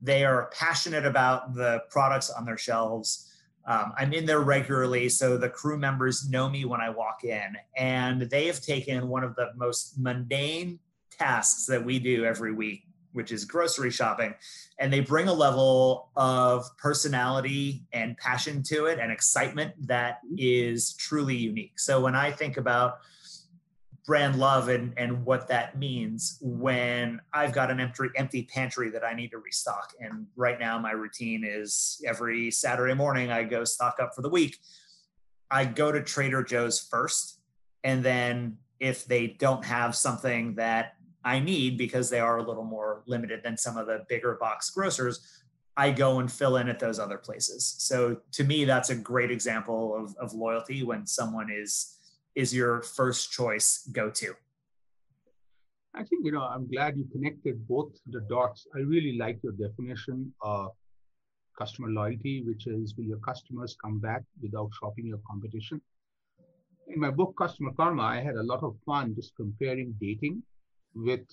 They 0.00 0.24
are 0.24 0.50
passionate 0.52 1.06
about 1.06 1.54
the 1.54 1.82
products 1.90 2.30
on 2.30 2.44
their 2.44 2.58
shelves. 2.58 3.30
Um, 3.66 3.92
I'm 3.96 4.12
in 4.12 4.26
there 4.26 4.40
regularly, 4.40 5.08
so 5.08 5.36
the 5.36 5.48
crew 5.48 5.78
members 5.78 6.28
know 6.28 6.48
me 6.48 6.64
when 6.64 6.80
I 6.80 6.90
walk 6.90 7.24
in, 7.24 7.56
and 7.76 8.22
they 8.22 8.46
have 8.46 8.60
taken 8.60 9.08
one 9.08 9.24
of 9.24 9.34
the 9.36 9.52
most 9.56 9.98
mundane 9.98 10.78
tasks 11.10 11.66
that 11.66 11.84
we 11.84 11.98
do 11.98 12.24
every 12.24 12.52
week, 12.52 12.84
which 13.12 13.32
is 13.32 13.44
grocery 13.44 13.90
shopping, 13.90 14.34
and 14.78 14.92
they 14.92 15.00
bring 15.00 15.28
a 15.28 15.32
level 15.32 16.10
of 16.16 16.64
personality 16.76 17.84
and 17.92 18.16
passion 18.18 18.62
to 18.64 18.86
it 18.86 18.98
and 18.98 19.10
excitement 19.10 19.72
that 19.86 20.18
is 20.36 20.94
truly 20.94 21.36
unique. 21.36 21.78
So 21.78 22.00
when 22.00 22.14
I 22.14 22.30
think 22.30 22.56
about 22.56 22.98
brand 24.06 24.38
love 24.38 24.68
and, 24.68 24.92
and 24.96 25.24
what 25.24 25.48
that 25.48 25.78
means 25.78 26.38
when 26.42 27.20
I've 27.32 27.52
got 27.52 27.70
an 27.70 27.80
empty 27.80 28.08
empty 28.16 28.42
pantry 28.42 28.90
that 28.90 29.02
I 29.02 29.14
need 29.14 29.30
to 29.30 29.38
restock. 29.38 29.92
And 29.98 30.26
right 30.36 30.60
now 30.60 30.78
my 30.78 30.92
routine 30.92 31.42
is 31.44 32.02
every 32.06 32.50
Saturday 32.50 32.94
morning 32.94 33.30
I 33.30 33.44
go 33.44 33.64
stock 33.64 33.96
up 34.00 34.14
for 34.14 34.22
the 34.22 34.28
week. 34.28 34.58
I 35.50 35.64
go 35.64 35.90
to 35.90 36.02
Trader 36.02 36.42
Joe's 36.42 36.80
first. 36.80 37.40
And 37.82 38.02
then 38.02 38.58
if 38.78 39.06
they 39.06 39.28
don't 39.28 39.64
have 39.64 39.96
something 39.96 40.54
that 40.56 40.94
I 41.24 41.38
need 41.38 41.78
because 41.78 42.10
they 42.10 42.20
are 42.20 42.38
a 42.38 42.42
little 42.42 42.64
more 42.64 43.02
limited 43.06 43.42
than 43.42 43.56
some 43.56 43.78
of 43.78 43.86
the 43.86 44.04
bigger 44.08 44.36
box 44.38 44.68
grocers, 44.70 45.42
I 45.76 45.90
go 45.90 46.20
and 46.20 46.30
fill 46.30 46.58
in 46.58 46.68
at 46.68 46.78
those 46.78 46.98
other 46.98 47.18
places. 47.18 47.74
So 47.78 48.18
to 48.32 48.44
me, 48.44 48.64
that's 48.64 48.90
a 48.90 48.94
great 48.94 49.30
example 49.30 49.96
of, 49.96 50.14
of 50.16 50.34
loyalty 50.34 50.82
when 50.82 51.06
someone 51.06 51.50
is 51.50 51.98
is 52.34 52.54
your 52.54 52.82
first 52.82 53.30
choice 53.32 53.88
go 53.92 54.10
to? 54.10 54.34
I 55.94 56.02
think, 56.02 56.24
you 56.24 56.32
know, 56.32 56.42
I'm 56.42 56.68
glad 56.68 56.96
you 56.96 57.04
connected 57.12 57.66
both 57.68 57.92
the 58.08 58.20
dots. 58.22 58.66
I 58.74 58.80
really 58.80 59.16
like 59.16 59.38
your 59.42 59.52
definition 59.52 60.32
of 60.42 60.72
customer 61.56 61.88
loyalty, 61.88 62.42
which 62.44 62.66
is 62.66 62.94
will 62.96 63.04
your 63.04 63.18
customers 63.18 63.76
come 63.80 64.00
back 64.00 64.22
without 64.42 64.70
shopping 64.80 65.06
your 65.06 65.20
competition? 65.26 65.80
In 66.88 67.00
my 67.00 67.10
book, 67.10 67.34
Customer 67.38 67.72
Karma, 67.72 68.02
I 68.02 68.20
had 68.20 68.34
a 68.34 68.42
lot 68.42 68.62
of 68.62 68.76
fun 68.84 69.14
just 69.14 69.34
comparing 69.36 69.94
dating 70.00 70.42
with 70.94 71.24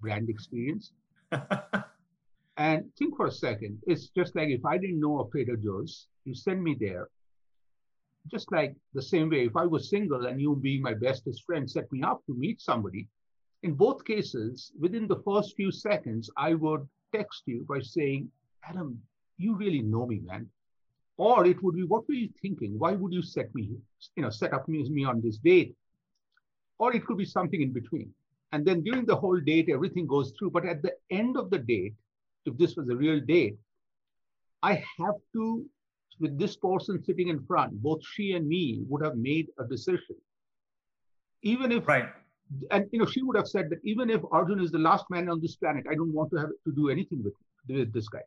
brand 0.00 0.28
experience. 0.28 0.92
and 2.56 2.84
think 2.96 3.16
for 3.16 3.26
a 3.26 3.32
second, 3.32 3.78
it's 3.86 4.08
just 4.08 4.36
like 4.36 4.50
if 4.50 4.64
I 4.64 4.78
didn't 4.78 5.00
know 5.00 5.20
of 5.20 5.30
Trader 5.30 5.56
Joe's, 5.56 6.06
you 6.24 6.34
send 6.34 6.62
me 6.62 6.76
there, 6.78 7.08
just 8.30 8.50
like 8.52 8.74
the 8.94 9.02
same 9.02 9.30
way, 9.30 9.44
if 9.44 9.56
I 9.56 9.66
was 9.66 9.90
single 9.90 10.26
and 10.26 10.40
you 10.40 10.56
being 10.56 10.82
my 10.82 10.94
bestest 10.94 11.44
friend 11.44 11.70
set 11.70 11.90
me 11.92 12.02
up 12.02 12.24
to 12.26 12.34
meet 12.34 12.60
somebody, 12.60 13.08
in 13.62 13.74
both 13.74 14.04
cases, 14.04 14.72
within 14.78 15.08
the 15.08 15.22
first 15.24 15.56
few 15.56 15.70
seconds, 15.70 16.30
I 16.36 16.54
would 16.54 16.86
text 17.14 17.42
you 17.46 17.64
by 17.68 17.80
saying, 17.80 18.30
Adam, 18.68 19.00
you 19.38 19.56
really 19.56 19.80
know 19.80 20.06
me, 20.06 20.20
man. 20.24 20.48
Or 21.16 21.46
it 21.46 21.62
would 21.62 21.76
be, 21.76 21.84
what 21.84 22.08
were 22.08 22.14
you 22.14 22.28
thinking? 22.42 22.78
Why 22.78 22.92
would 22.92 23.12
you 23.12 23.22
set 23.22 23.54
me, 23.54 23.70
you 24.16 24.22
know, 24.22 24.30
set 24.30 24.52
up 24.52 24.68
me 24.68 25.04
on 25.04 25.20
this 25.20 25.38
date? 25.38 25.74
Or 26.78 26.94
it 26.94 27.06
could 27.06 27.18
be 27.18 27.24
something 27.24 27.62
in 27.62 27.72
between. 27.72 28.12
And 28.52 28.64
then 28.66 28.82
during 28.82 29.06
the 29.06 29.16
whole 29.16 29.40
date, 29.40 29.68
everything 29.68 30.06
goes 30.06 30.32
through. 30.38 30.50
But 30.50 30.66
at 30.66 30.82
the 30.82 30.92
end 31.10 31.36
of 31.36 31.50
the 31.50 31.58
date, 31.58 31.94
if 32.46 32.56
this 32.58 32.76
was 32.76 32.88
a 32.88 32.96
real 32.96 33.20
date, 33.20 33.56
I 34.62 34.82
have 34.98 35.16
to 35.34 35.64
with 36.20 36.38
this 36.38 36.56
person 36.56 37.02
sitting 37.02 37.28
in 37.28 37.44
front, 37.44 37.72
both 37.82 38.00
she 38.04 38.32
and 38.32 38.46
me 38.46 38.82
would 38.88 39.02
have 39.02 39.16
made 39.16 39.48
a 39.58 39.64
decision. 39.64 40.16
Even 41.42 41.72
if, 41.72 41.86
right. 41.86 42.08
and 42.70 42.86
you 42.92 42.98
know, 42.98 43.06
she 43.06 43.22
would 43.22 43.36
have 43.36 43.48
said 43.48 43.68
that 43.70 43.78
even 43.84 44.10
if 44.10 44.22
Arjun 44.32 44.60
is 44.60 44.70
the 44.70 44.78
last 44.78 45.04
man 45.10 45.28
on 45.28 45.40
this 45.40 45.56
planet, 45.56 45.84
I 45.90 45.94
don't 45.94 46.12
want 46.12 46.30
to 46.30 46.36
have 46.38 46.48
to 46.48 46.72
do 46.74 46.88
anything 46.88 47.22
with, 47.22 47.34
with 47.68 47.92
this 47.92 48.08
guy. 48.08 48.22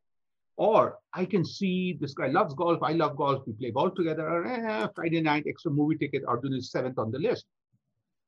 Or 0.57 0.97
I 1.13 1.25
can 1.25 1.45
see 1.45 1.97
this 1.99 2.13
guy 2.13 2.27
loves 2.27 2.53
golf, 2.55 2.81
I 2.81 2.93
love 2.93 3.15
golf, 3.15 3.43
we 3.45 3.53
play 3.53 3.71
golf 3.71 3.93
together. 3.95 4.45
Eh, 4.45 4.87
Friday 4.95 5.21
night, 5.21 5.45
extra 5.47 5.71
movie 5.71 5.97
ticket, 5.97 6.23
Arjun 6.27 6.53
is 6.53 6.71
seventh 6.71 6.97
on 6.97 7.11
the 7.11 7.19
list. 7.19 7.45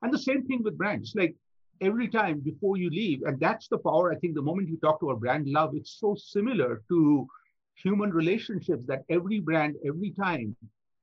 And 0.01 0.13
the 0.13 0.19
same 0.19 0.45
thing 0.45 0.63
with 0.63 0.77
brands. 0.77 1.13
Like 1.15 1.35
every 1.81 2.07
time 2.07 2.39
before 2.39 2.77
you 2.77 2.89
leave, 2.89 3.23
and 3.23 3.39
that's 3.39 3.67
the 3.67 3.77
power. 3.77 4.11
I 4.11 4.15
think 4.15 4.35
the 4.35 4.41
moment 4.41 4.69
you 4.69 4.77
talk 4.77 4.99
to 4.99 5.11
a 5.11 5.15
brand 5.15 5.47
love, 5.47 5.75
it's 5.75 5.97
so 5.99 6.15
similar 6.15 6.81
to 6.89 7.27
human 7.81 8.11
relationships 8.11 8.85
that 8.87 9.03
every 9.09 9.39
brand 9.39 9.75
every 9.85 10.11
time 10.11 10.55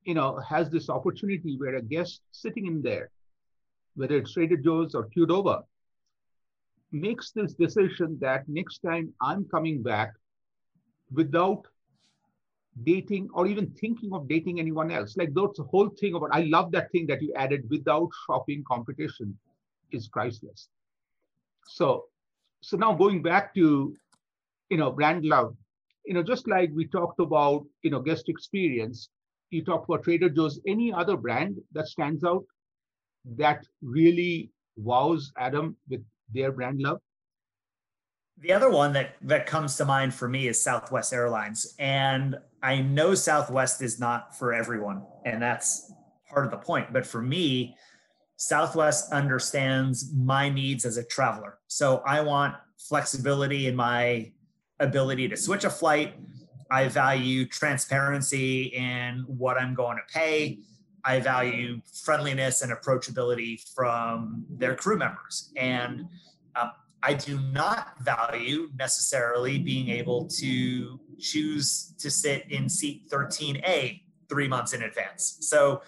you 0.03 0.13
know 0.13 0.39
has 0.47 0.69
this 0.69 0.89
opportunity 0.89 1.57
where 1.57 1.75
a 1.75 1.81
guest 1.81 2.21
sitting 2.31 2.67
in 2.67 2.81
there 2.81 3.09
whether 3.95 4.17
it's 4.17 4.33
Trader 4.33 4.57
Joe's 4.57 4.93
or 4.93 5.07
Qdoba 5.15 5.63
makes 6.91 7.31
this 7.31 7.53
decision 7.53 8.17
that 8.21 8.47
next 8.47 8.79
time 8.79 9.13
I'm 9.21 9.45
coming 9.45 9.81
back 9.81 10.13
without 11.11 11.65
dating 12.83 13.29
or 13.33 13.47
even 13.47 13.69
thinking 13.71 14.13
of 14.13 14.27
dating 14.27 14.59
anyone 14.59 14.91
else. 14.91 15.17
Like 15.17 15.33
that's 15.33 15.57
the 15.57 15.63
whole 15.63 15.89
thing 15.89 16.15
about 16.15 16.29
I 16.31 16.41
love 16.41 16.71
that 16.73 16.91
thing 16.91 17.07
that 17.07 17.21
you 17.21 17.33
added 17.35 17.67
without 17.69 18.09
shopping 18.25 18.63
competition 18.67 19.37
is 19.91 20.07
priceless. 20.07 20.69
So 21.65 22.05
so 22.61 22.77
now 22.77 22.93
going 22.93 23.21
back 23.21 23.53
to 23.55 23.95
you 24.69 24.77
know 24.77 24.91
brand 24.91 25.25
love, 25.25 25.55
you 26.07 26.13
know, 26.13 26.23
just 26.23 26.47
like 26.47 26.71
we 26.73 26.87
talked 26.87 27.19
about, 27.19 27.65
you 27.83 27.91
know, 27.91 27.99
guest 27.99 28.29
experience, 28.29 29.09
you 29.49 29.63
talked 29.63 29.89
about 29.89 30.03
Trader 30.03 30.29
Joe's, 30.29 30.59
any 30.65 30.91
other 30.93 31.17
brand 31.17 31.57
that 31.73 31.87
stands 31.87 32.23
out 32.23 32.45
that 33.35 33.65
really 33.81 34.49
wows 34.77 35.33
Adam 35.37 35.75
with 35.89 36.03
their 36.33 36.53
brand 36.53 36.81
love? 36.81 37.01
The 38.39 38.53
other 38.53 38.69
one 38.69 38.93
that 38.93 39.15
that 39.23 39.47
comes 39.47 39.75
to 39.77 39.85
mind 39.85 40.13
for 40.13 40.29
me 40.29 40.47
is 40.47 40.61
Southwest 40.61 41.11
Airlines, 41.11 41.75
and 41.79 42.37
I 42.61 42.81
know 42.81 43.15
Southwest 43.15 43.81
is 43.81 43.99
not 43.99 44.37
for 44.37 44.53
everyone, 44.53 45.03
and 45.25 45.41
that's 45.41 45.91
part 46.29 46.45
of 46.45 46.51
the 46.51 46.57
point. 46.57 46.93
But 46.93 47.05
for 47.05 47.21
me, 47.21 47.75
Southwest 48.35 49.11
understands 49.11 50.13
my 50.15 50.49
needs 50.49 50.85
as 50.85 50.97
a 50.97 51.03
traveler. 51.03 51.57
So 51.67 52.03
I 52.05 52.21
want 52.21 52.55
flexibility 52.77 53.65
in 53.65 53.75
my 53.75 54.31
ability 54.79 55.27
to 55.29 55.37
switch 55.37 55.63
a 55.63 55.69
flight. 55.69 56.15
I 56.69 56.87
value 56.87 57.45
transparency 57.45 58.63
in 58.63 59.23
what 59.27 59.57
I'm 59.57 59.73
going 59.73 59.97
to 59.97 60.13
pay. 60.13 60.59
I 61.03 61.19
value 61.19 61.81
friendliness 62.03 62.61
and 62.61 62.71
approachability 62.71 63.61
from 63.73 64.45
their 64.49 64.75
crew 64.75 64.97
members. 64.97 65.51
And 65.55 66.07
um, 66.55 66.71
I 67.01 67.13
do 67.13 67.39
not 67.39 67.93
value 68.01 68.69
necessarily 68.77 69.57
being 69.57 69.89
able 69.89 70.27
to 70.39 70.99
choose 71.17 71.93
to 71.99 72.11
sit 72.11 72.51
in 72.51 72.67
seat 72.67 73.09
13A 73.09 74.01
three 74.27 74.47
months 74.47 74.73
in 74.73 74.83
advance. 74.83 75.37
So 75.41 75.81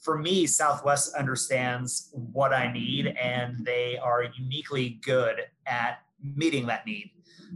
for 0.00 0.18
me, 0.18 0.46
Southwest 0.46 1.14
understands 1.14 2.10
what 2.12 2.52
I 2.52 2.72
need 2.72 3.06
and 3.06 3.64
they 3.64 3.96
are 3.98 4.24
uniquely 4.36 4.98
good 5.02 5.42
at 5.66 6.00
meeting 6.20 6.66
that 6.66 6.84
need 6.84 7.10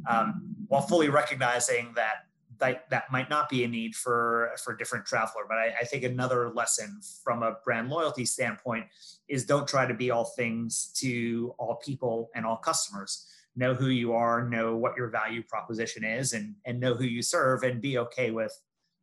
um, 0.09 0.48
while 0.69 0.83
fully 0.83 1.09
recognizing 1.09 1.93
that, 1.95 2.27
that 2.59 2.91
that 2.91 3.05
might 3.11 3.31
not 3.31 3.49
be 3.49 3.65
a 3.65 3.69
need 3.69 3.95
for 3.95 4.51
for 4.65 4.75
a 4.75 4.79
different 4.79 5.07
traveler. 5.07 5.45
But 5.49 5.59
I, 5.59 5.75
I 5.81 5.85
think 5.85 6.05
another 6.05 6.51
lesson 6.51 7.01
from 7.23 7.43
a 7.43 7.57
brand 7.65 7.89
loyalty 7.89 8.25
standpoint 8.25 8.87
is 9.29 9.45
don't 9.45 9.69
try 9.69 9.87
to 9.87 9.95
be 9.95 10.11
all 10.11 10.25
things 10.25 10.93
to 10.97 11.55
all 11.59 11.77
people 11.77 12.31
and 12.35 12.45
all 12.45 12.57
customers. 12.57 13.27
Know 13.55 13.75
who 13.75 13.89
you 13.89 14.13
are, 14.13 14.49
know 14.49 14.77
what 14.77 14.97
your 14.97 15.09
value 15.09 15.43
proposition 15.43 16.05
is, 16.05 16.33
and 16.33 16.55
and 16.65 16.81
know 16.81 16.95
who 16.95 17.05
you 17.05 17.23
serve, 17.23 17.63
and 17.63 17.81
be 17.81 17.99
okay 17.99 18.31
with 18.31 18.53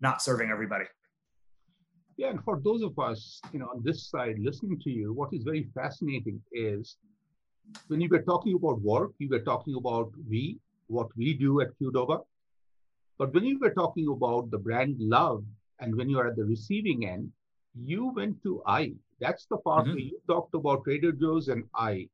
not 0.02 0.22
serving 0.22 0.50
everybody. 0.50 0.86
Yeah, 2.18 2.30
and 2.30 2.44
for 2.44 2.62
those 2.64 2.82
of 2.82 2.98
us, 2.98 3.42
you 3.52 3.60
know, 3.60 3.68
on 3.68 3.82
this 3.84 4.10
side 4.10 4.36
listening 4.40 4.80
to 4.84 4.90
you, 4.90 5.14
what 5.14 5.30
is 5.34 5.44
very 5.44 5.68
fascinating 5.74 6.42
is 6.54 6.98
when 7.88 8.00
you 8.00 8.10
were 8.10 8.22
talking 8.22 8.56
about 8.56 8.80
work, 8.82 9.12
you 9.18 9.30
were 9.30 9.42
talking 9.42 9.76
about 9.76 10.12
we, 10.30 10.60
what 10.88 11.08
we 11.16 11.34
do 11.34 11.62
at 11.62 11.78
Qdoba. 11.80 12.24
But 13.18 13.34
when 13.34 13.46
you 13.46 13.60
were 13.60 13.74
talking 13.74 14.08
about 14.10 14.52
the 14.52 14.58
brand 14.58 14.98
love 15.00 15.44
and 15.80 15.96
when 15.96 16.10
you 16.10 16.20
are 16.20 16.28
at 16.28 16.36
the 16.36 16.46
receiving 16.46 17.08
end, 17.08 17.32
you 17.74 18.12
went 18.14 18.42
to 18.44 18.62
I. 18.66 18.94
That's 19.20 19.46
the 19.46 19.58
part 19.58 19.86
mm-hmm. 19.86 19.94
where 19.94 20.00
you 20.00 20.20
talked 20.28 20.54
about 20.54 20.84
Trader 20.84 21.12
Joe's 21.12 21.48
and 21.48 21.64
I 21.74 22.10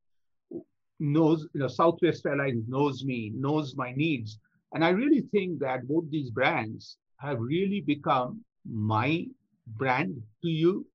knows, 0.99 1.47
you 1.53 1.61
know, 1.61 1.67
Southwest 1.67 2.25
Airlines 2.25 2.63
knows 2.67 3.03
me, 3.03 3.31
knows 3.33 3.75
my 3.75 3.91
needs. 3.91 4.39
And 4.73 4.85
I 4.85 4.89
really 4.89 5.21
think 5.21 5.59
that 5.59 5.87
both 5.87 6.09
these 6.09 6.29
brands 6.29 6.97
have 7.17 7.39
really 7.39 7.81
become 7.81 8.43
my 8.69 9.25
brand 9.65 10.21
to 10.43 10.49
you. 10.49 10.85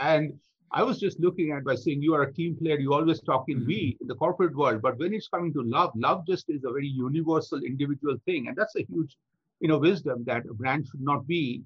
And 0.00 0.38
I 0.76 0.82
was 0.82 1.00
just 1.00 1.18
looking 1.18 1.52
at 1.52 1.64
by 1.64 1.74
saying 1.74 2.02
you 2.02 2.12
are 2.14 2.24
a 2.24 2.32
team 2.34 2.54
player, 2.54 2.78
you 2.78 2.92
always 2.92 3.22
talk 3.22 3.46
in 3.48 3.60
mm-hmm. 3.60 3.66
we 3.66 3.96
in 4.02 4.06
the 4.06 4.14
corporate 4.14 4.54
world, 4.54 4.82
but 4.82 4.98
when 4.98 5.14
it's 5.14 5.26
coming 5.26 5.50
to 5.54 5.62
love, 5.62 5.92
love 5.96 6.26
just 6.26 6.50
is 6.50 6.64
a 6.64 6.70
very 6.70 6.86
universal 6.86 7.60
individual 7.62 8.18
thing. 8.26 8.48
And 8.48 8.54
that's 8.54 8.76
a 8.76 8.82
huge, 8.82 9.16
you 9.60 9.68
know, 9.68 9.78
wisdom 9.78 10.22
that 10.26 10.42
a 10.44 10.52
brand 10.52 10.86
should 10.86 11.00
not 11.00 11.26
be, 11.26 11.62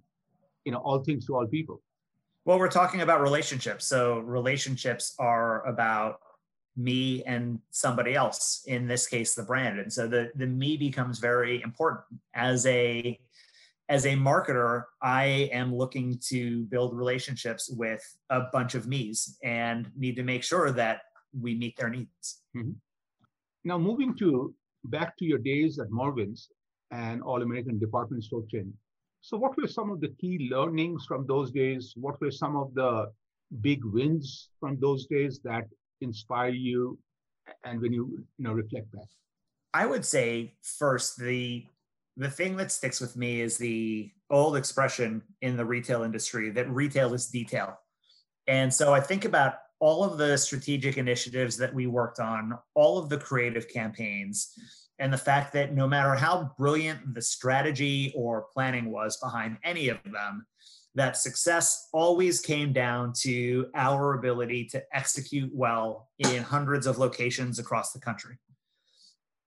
you 0.64 0.70
know, 0.70 0.78
all 0.78 1.02
things 1.02 1.26
to 1.26 1.34
all 1.34 1.44
people. 1.48 1.82
Well, 2.44 2.60
we're 2.60 2.70
talking 2.70 3.00
about 3.00 3.20
relationships. 3.20 3.84
So 3.84 4.20
relationships 4.20 5.16
are 5.18 5.66
about 5.66 6.20
me 6.76 7.24
and 7.24 7.58
somebody 7.72 8.14
else, 8.14 8.62
in 8.68 8.86
this 8.86 9.08
case, 9.08 9.34
the 9.34 9.42
brand. 9.42 9.80
And 9.80 9.92
so 9.92 10.06
the, 10.06 10.30
the 10.36 10.46
me 10.46 10.76
becomes 10.76 11.18
very 11.18 11.60
important 11.62 12.04
as 12.32 12.64
a 12.66 13.18
as 13.90 14.06
a 14.06 14.14
marketer, 14.14 14.84
I 15.02 15.50
am 15.52 15.74
looking 15.74 16.18
to 16.28 16.62
build 16.66 16.96
relationships 16.96 17.68
with 17.76 18.00
a 18.30 18.42
bunch 18.52 18.76
of 18.76 18.86
me's 18.86 19.36
and 19.42 19.90
need 19.96 20.14
to 20.14 20.22
make 20.22 20.44
sure 20.44 20.70
that 20.70 21.00
we 21.38 21.56
meet 21.56 21.76
their 21.76 21.90
needs. 21.90 22.42
Mm-hmm. 22.56 22.70
Now, 23.64 23.78
moving 23.78 24.16
to 24.18 24.54
back 24.84 25.16
to 25.18 25.24
your 25.24 25.38
days 25.38 25.80
at 25.80 25.90
Mervyn's 25.90 26.48
and 26.92 27.20
All 27.22 27.42
American 27.42 27.80
Department 27.80 28.22
Store 28.22 28.44
chain. 28.50 28.72
So, 29.22 29.36
what 29.36 29.56
were 29.56 29.66
some 29.66 29.90
of 29.90 30.00
the 30.00 30.14
key 30.20 30.48
learnings 30.50 31.04
from 31.06 31.26
those 31.26 31.50
days? 31.50 31.92
What 31.96 32.20
were 32.20 32.30
some 32.30 32.56
of 32.56 32.72
the 32.74 33.10
big 33.60 33.84
wins 33.84 34.50
from 34.60 34.78
those 34.80 35.06
days 35.06 35.40
that 35.42 35.64
inspire 36.00 36.50
you? 36.50 36.96
And 37.64 37.80
when 37.80 37.92
you 37.92 38.24
you 38.38 38.44
know 38.44 38.52
reflect 38.52 38.90
back, 38.92 39.08
I 39.74 39.84
would 39.84 40.04
say 40.04 40.54
first 40.62 41.18
the 41.18 41.66
the 42.16 42.30
thing 42.30 42.56
that 42.56 42.72
sticks 42.72 43.00
with 43.00 43.16
me 43.16 43.40
is 43.40 43.56
the 43.56 44.10
old 44.30 44.56
expression 44.56 45.22
in 45.42 45.56
the 45.56 45.64
retail 45.64 46.02
industry 46.02 46.50
that 46.50 46.70
retail 46.70 47.14
is 47.14 47.26
detail. 47.26 47.78
And 48.46 48.72
so 48.72 48.92
I 48.92 49.00
think 49.00 49.24
about 49.24 49.54
all 49.80 50.04
of 50.04 50.18
the 50.18 50.36
strategic 50.36 50.98
initiatives 50.98 51.56
that 51.56 51.74
we 51.74 51.86
worked 51.86 52.20
on, 52.20 52.58
all 52.74 52.98
of 52.98 53.08
the 53.08 53.16
creative 53.16 53.68
campaigns, 53.68 54.52
and 54.98 55.12
the 55.12 55.18
fact 55.18 55.52
that 55.54 55.74
no 55.74 55.88
matter 55.88 56.14
how 56.14 56.52
brilliant 56.58 57.14
the 57.14 57.22
strategy 57.22 58.12
or 58.14 58.46
planning 58.52 58.90
was 58.90 59.16
behind 59.16 59.56
any 59.64 59.88
of 59.88 59.98
them, 60.04 60.46
that 60.94 61.16
success 61.16 61.88
always 61.92 62.40
came 62.40 62.72
down 62.72 63.12
to 63.20 63.68
our 63.74 64.18
ability 64.18 64.66
to 64.66 64.82
execute 64.92 65.50
well 65.54 66.10
in 66.18 66.42
hundreds 66.42 66.86
of 66.86 66.98
locations 66.98 67.58
across 67.58 67.92
the 67.92 68.00
country. 68.00 68.36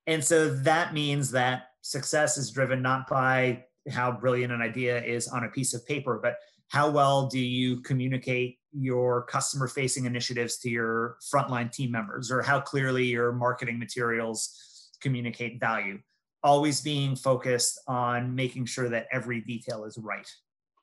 And 0.08 0.24
so 0.24 0.50
that 0.50 0.94
means 0.94 1.32
that 1.32 1.66
success 1.84 2.38
is 2.38 2.50
driven 2.50 2.82
not 2.82 3.08
by 3.08 3.64
how 3.92 4.12
brilliant 4.12 4.52
an 4.52 4.62
idea 4.62 5.04
is 5.04 5.28
on 5.28 5.44
a 5.44 5.50
piece 5.50 5.74
of 5.74 5.86
paper, 5.86 6.20
but 6.24 6.38
how 6.70 6.90
well 6.90 7.28
do 7.28 7.40
you 7.40 7.82
communicate 7.82 8.58
your 8.72 9.24
customer 9.24 9.68
facing 9.68 10.06
initiatives 10.06 10.58
to 10.58 10.70
your 10.70 11.18
frontline 11.32 11.72
team 11.72 11.92
members, 11.92 12.32
or 12.32 12.42
how 12.42 12.60
clearly 12.60 13.06
your 13.06 13.32
marketing 13.34 13.78
materials 13.78 14.90
communicate 15.02 15.60
value? 15.60 16.00
Always 16.42 16.82
being 16.82 17.16
focused 17.16 17.80
on 17.88 18.34
making 18.34 18.66
sure 18.66 18.90
that 18.90 19.08
every 19.12 19.42
detail 19.42 19.84
is 19.84 19.98
right. 19.98 20.30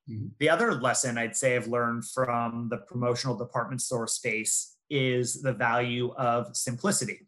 Mm-hmm. 0.09 0.29
The 0.39 0.51
other 0.51 0.75
lesson 0.75 1.19
I'd 1.19 1.37
say 1.37 1.57
I've 1.57 1.67
learned 1.67 2.05
from 2.05 2.69
the 2.71 2.79
promotional 2.79 3.37
department 3.37 3.81
store 3.81 4.07
space 4.07 4.77
is 4.91 5.41
the 5.41 5.53
value 5.53 6.13
of 6.13 6.55
simplicity. 6.57 7.27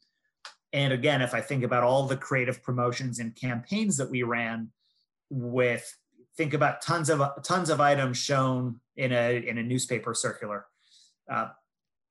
And 0.72 0.92
again, 0.92 1.20
if 1.20 1.34
I 1.34 1.40
think 1.40 1.64
about 1.64 1.84
all 1.84 2.06
the 2.06 2.16
creative 2.16 2.62
promotions 2.62 3.18
and 3.18 3.34
campaigns 3.34 3.96
that 3.98 4.10
we 4.10 4.22
ran 4.22 4.70
with 5.30 5.96
think 6.36 6.54
about 6.54 6.80
tons 6.82 7.10
of 7.10 7.22
tons 7.42 7.70
of 7.70 7.80
items 7.80 8.16
shown 8.16 8.80
in 8.96 9.12
a 9.12 9.46
in 9.46 9.58
a 9.58 9.62
newspaper 9.62 10.14
circular. 10.14 10.66
Uh, 11.30 11.48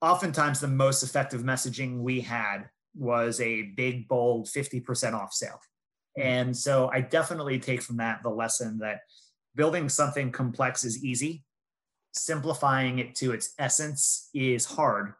oftentimes, 0.01 0.60
the 0.60 0.68
most 0.68 1.03
effective 1.03 1.41
messaging 1.41 2.00
we 2.00 2.22
had 2.22 2.70
was 2.96 3.39
a 3.39 3.63
big, 3.77 4.08
bold 4.08 4.48
50% 4.48 5.13
off 5.13 5.34
sale. 5.34 5.60
And 6.18 6.56
so 6.56 6.89
I 6.94 7.00
definitely 7.00 7.58
take 7.58 7.82
from 7.82 7.98
that 7.98 8.22
the 8.22 8.30
lesson 8.30 8.80
that 8.80 9.01
building 9.56 9.88
something 9.88 10.32
complex 10.32 10.84
is 10.84 11.03
easy, 11.03 11.46
simplifying 12.12 13.00
it 13.00 13.16
to 13.16 13.31
its 13.31 13.53
essence 13.57 14.29
is 14.33 14.66
hard, 14.66 15.14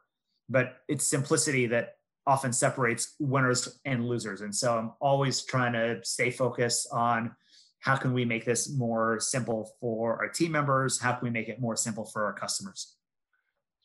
but 0.50 0.80
it's 0.90 1.08
simplicity 1.08 1.68
that 1.68 1.96
often 2.28 2.54
separates 2.54 3.16
winners 3.20 3.80
and 3.86 4.08
losers. 4.08 4.42
And 4.42 4.56
so 4.56 4.78
I'm 4.78 4.92
always 5.00 5.44
trying 5.44 5.74
to 5.74 6.00
stay 6.04 6.30
focused 6.30 6.88
on 6.92 7.36
how 7.80 7.96
can 7.96 8.14
we 8.14 8.26
make 8.26 8.46
this 8.46 8.70
more 8.70 9.20
simple 9.20 9.72
for 9.80 10.18
our 10.22 10.30
team 10.30 10.52
members? 10.52 11.00
How 11.00 11.14
can 11.14 11.24
we 11.24 11.32
make 11.32 11.50
it 11.50 11.60
more 11.60 11.76
simple 11.76 12.06
for 12.06 12.26
our 12.26 12.34
customers? 12.34 12.96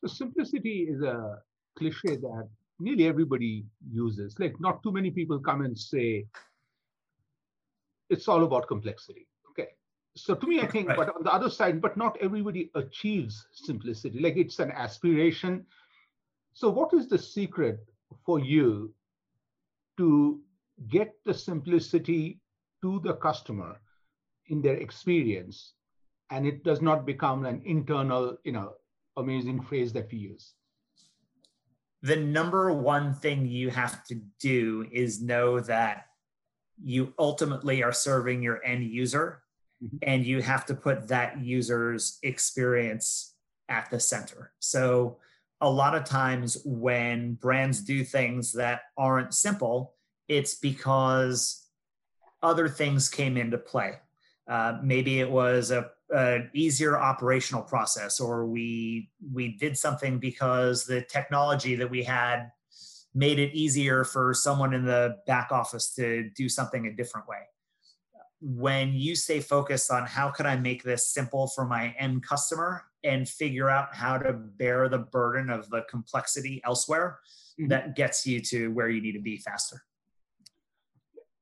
So 0.03 0.09
simplicity 0.09 0.87
is 0.91 1.03
a 1.03 1.39
cliche 1.79 2.17
that 2.17 2.49
nearly 2.79 3.07
everybody 3.07 3.65
uses. 3.91 4.39
Like 4.39 4.61
not 4.61 4.83
too 4.83 4.93
many 4.93 5.11
people 5.11 5.39
come 5.39 5.63
and 5.63 5.77
say 5.77 6.27
it's 8.11 8.29
all 8.29 8.45
about 8.45 8.69
complexity. 8.69 9.27
Okay. 9.51 9.69
So 10.15 10.35
to 10.35 10.47
me, 10.47 10.61
I 10.61 10.67
think, 10.67 10.89
right. 10.89 10.99
but 10.99 11.17
on 11.17 11.23
the 11.23 11.33
other 11.33 11.49
side, 11.49 11.81
but 11.81 11.97
not 11.97 12.19
everybody 12.21 12.71
achieves 12.75 13.47
simplicity. 13.55 14.21
Like 14.21 14.37
it's 14.37 14.59
an 14.59 14.73
aspiration. 14.73 15.65
So 16.53 16.69
what 16.69 16.93
is 16.93 17.09
the 17.09 17.19
secret 17.19 17.81
for 18.25 18.39
you 18.39 18.93
to 19.97 20.41
get 20.89 21.15
the 21.25 21.35
simplicity 21.35 22.41
to 22.83 23.01
the 23.01 23.15
customer 23.15 23.81
in 24.49 24.61
their 24.61 24.77
experience 24.77 25.75
and 26.31 26.47
it 26.47 26.65
does 26.65 26.83
not 26.83 27.07
become 27.07 27.47
an 27.47 27.63
internal 27.65 28.37
you 28.45 28.53
know 28.53 28.75
amazing 29.17 29.61
phrase 29.61 29.93
that 29.93 30.11
we 30.13 30.19
use 30.19 30.53
the 32.03 32.17
number 32.17 32.73
one 32.73 33.15
thing 33.15 33.47
you 33.47 33.71
have 33.71 34.05
to 34.05 34.21
do 34.39 34.87
is 34.93 35.23
know 35.23 35.59
that 35.59 36.07
you 36.83 37.13
ultimately 37.19 37.83
are 37.83 37.93
serving 37.93 38.43
your 38.43 38.63
end 38.65 38.85
user 38.85 39.43
mm-hmm. 39.83 39.97
and 40.03 40.27
you 40.27 40.43
have 40.43 40.67
to 40.67 40.75
put 40.75 41.09
that 41.09 41.41
user's 41.41 42.19
experience 42.23 43.35
at 43.69 43.91
the 43.91 43.99
center 43.99 44.53
so 44.59 45.17
a 45.61 45.71
lot 45.71 45.95
of 45.95 46.05
times 46.05 46.59
when 46.65 47.35
brands 47.35 47.81
do 47.81 48.05
things 48.05 48.53
that 48.53 48.83
aren't 48.97 49.35
simple, 49.35 49.95
it's 50.29 50.57
because 50.57 51.67
other 52.43 52.69
things 52.69 53.09
came 53.09 53.37
into 53.37 53.59
play. 53.59 53.95
Uh, 54.49 54.79
maybe 54.83 55.21
it 55.21 55.31
was 55.31 55.71
a 55.71 55.91
an 56.11 56.49
easier 56.55 56.97
operational 56.97 57.63
process, 57.63 58.21
or 58.21 58.47
we 58.47 59.11
we 59.33 59.57
did 59.57 59.77
something 59.77 60.19
because 60.19 60.85
the 60.85 61.03
technology 61.03 61.75
that 61.75 61.91
we 61.91 62.05
had 62.05 62.53
made 63.13 63.39
it 63.41 63.53
easier 63.55 64.05
for 64.05 64.33
someone 64.35 64.73
in 64.73 64.85
the 64.85 65.17
back 65.27 65.51
office 65.51 65.95
to 65.95 66.31
do 66.37 66.49
something 66.49 66.87
a 66.87 66.95
different 66.95 67.27
way. 67.27 67.39
When 68.41 68.93
you 68.93 69.17
stay 69.17 69.41
focused 69.41 69.91
on 69.91 70.07
how 70.07 70.31
can 70.31 70.47
I 70.47 70.57
make 70.57 70.83
this 70.83 71.11
simple 71.11 71.47
for 71.49 71.65
my 71.65 71.95
end 71.99 72.23
customer, 72.23 72.85
and 73.07 73.29
figure 73.29 73.71
out 73.71 73.95
how 73.95 74.19
to 74.19 74.33
bear 74.33 74.89
the 74.89 74.99
burden 74.99 75.49
of 75.49 75.71
the 75.71 75.83
complexity 75.89 76.61
elsewhere 76.65 77.21
mm-hmm. 77.59 77.69
that 77.69 77.95
gets 77.95 78.27
you 78.27 78.41
to 78.41 78.69
where 78.73 78.89
you 78.89 79.01
need 79.01 79.13
to 79.13 79.21
be 79.21 79.37
faster. 79.37 79.83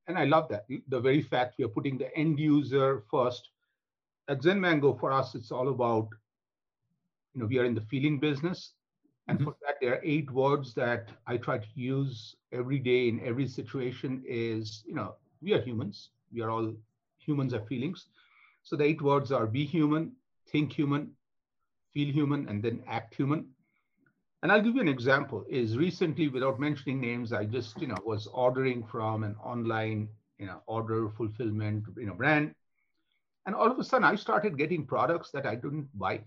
And 0.06 0.18
I 0.18 0.24
love 0.24 0.48
that. 0.50 0.66
The 0.88 1.00
very 1.00 1.22
fact 1.22 1.54
we 1.58 1.64
are 1.64 1.68
putting 1.68 1.96
the 1.96 2.14
end 2.14 2.38
user 2.38 3.02
first. 3.10 3.48
At 4.28 4.42
Zen 4.42 4.60
Mango, 4.60 4.94
for 4.94 5.10
us, 5.12 5.34
it's 5.34 5.50
all 5.50 5.68
about, 5.68 6.08
you 7.32 7.40
know, 7.40 7.46
we 7.46 7.58
are 7.58 7.64
in 7.64 7.74
the 7.74 7.80
feeling 7.80 8.18
business. 8.20 8.72
And 9.28 9.38
mm-hmm. 9.38 9.46
for 9.46 9.56
that, 9.66 9.76
there 9.80 9.94
are 9.94 10.02
eight 10.04 10.30
words 10.30 10.74
that 10.74 11.08
I 11.26 11.38
try 11.38 11.56
to 11.56 11.66
use 11.74 12.36
every 12.52 12.78
day 12.78 13.08
in 13.08 13.20
every 13.24 13.48
situation 13.48 14.22
is, 14.26 14.84
you 14.86 14.94
know, 14.94 15.14
we 15.40 15.54
are 15.54 15.62
humans. 15.62 16.10
We 16.34 16.42
are 16.42 16.50
all 16.50 16.74
humans 17.18 17.52
have 17.52 17.66
feelings. 17.68 18.06
So 18.62 18.76
the 18.76 18.84
eight 18.84 19.00
words 19.00 19.30
are 19.32 19.46
be 19.46 19.64
human, 19.64 20.12
think 20.50 20.72
human, 20.72 21.12
feel 21.92 22.12
human 22.12 22.48
and 22.48 22.62
then 22.62 22.82
act 22.86 23.14
human. 23.14 23.46
And 24.42 24.52
I'll 24.52 24.60
give 24.60 24.74
you 24.74 24.82
an 24.82 24.88
example 24.88 25.44
is 25.48 25.78
recently, 25.78 26.28
without 26.28 26.60
mentioning 26.60 27.00
names, 27.00 27.32
I 27.32 27.46
just, 27.46 27.80
you 27.80 27.86
know, 27.86 27.96
was 28.04 28.26
ordering 28.26 28.84
from 28.84 29.24
an 29.24 29.36
online, 29.42 30.08
you 30.38 30.46
know, 30.46 30.60
order 30.66 31.08
fulfillment, 31.16 31.84
you 31.96 32.06
know, 32.06 32.14
brand. 32.14 32.54
And 33.46 33.54
all 33.54 33.70
of 33.70 33.78
a 33.78 33.84
sudden 33.84 34.04
I 34.04 34.16
started 34.16 34.58
getting 34.58 34.84
products 34.84 35.30
that 35.30 35.46
I 35.46 35.54
didn't 35.54 35.88
buy. 35.98 36.20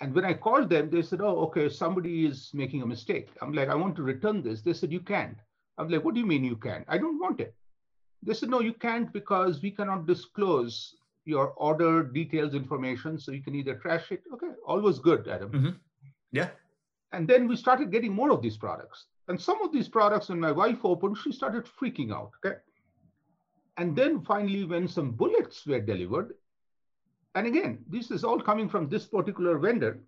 And 0.00 0.14
when 0.14 0.24
I 0.24 0.34
called 0.34 0.68
them, 0.68 0.90
they 0.90 1.02
said, 1.02 1.20
oh, 1.20 1.38
okay, 1.46 1.68
somebody 1.68 2.26
is 2.26 2.50
making 2.52 2.82
a 2.82 2.86
mistake. 2.86 3.28
I'm 3.40 3.52
like, 3.52 3.68
I 3.68 3.74
want 3.74 3.96
to 3.96 4.02
return 4.02 4.42
this. 4.42 4.60
They 4.60 4.72
said, 4.72 4.92
you 4.92 5.00
can't. 5.00 5.38
I'm 5.78 5.88
like, 5.88 6.04
what 6.04 6.14
do 6.14 6.20
you 6.20 6.26
mean 6.26 6.44
you 6.44 6.56
can't? 6.56 6.84
I 6.88 6.98
don't 6.98 7.18
want 7.18 7.40
it. 7.40 7.54
They 8.22 8.34
said, 8.34 8.50
no, 8.50 8.60
you 8.60 8.72
can't 8.72 9.12
because 9.12 9.62
we 9.62 9.70
cannot 9.70 10.06
disclose 10.06 10.96
your 11.24 11.48
order 11.56 12.02
details 12.02 12.54
information 12.54 13.18
so 13.18 13.32
you 13.32 13.42
can 13.42 13.54
either 13.54 13.74
trash 13.74 14.12
it. 14.12 14.22
Okay, 14.32 14.52
always 14.66 14.98
good, 14.98 15.28
Adam. 15.28 15.50
Mm-hmm. 15.50 15.70
Yeah. 16.32 16.50
And 17.12 17.28
then 17.28 17.48
we 17.48 17.56
started 17.56 17.90
getting 17.90 18.12
more 18.12 18.30
of 18.30 18.42
these 18.42 18.56
products. 18.56 19.06
And 19.28 19.40
some 19.40 19.60
of 19.62 19.72
these 19.72 19.88
products, 19.88 20.28
when 20.28 20.40
my 20.40 20.52
wife 20.52 20.84
opened, 20.84 21.18
she 21.18 21.32
started 21.32 21.64
freaking 21.64 22.12
out. 22.12 22.30
Okay. 22.44 22.56
And 23.76 23.96
then 23.96 24.22
finally, 24.22 24.64
when 24.64 24.88
some 24.88 25.12
bullets 25.12 25.66
were 25.66 25.80
delivered, 25.80 26.34
and 27.34 27.46
again, 27.46 27.84
this 27.88 28.10
is 28.10 28.24
all 28.24 28.40
coming 28.40 28.68
from 28.68 28.88
this 28.88 29.06
particular 29.06 29.58
vendor, 29.58 30.00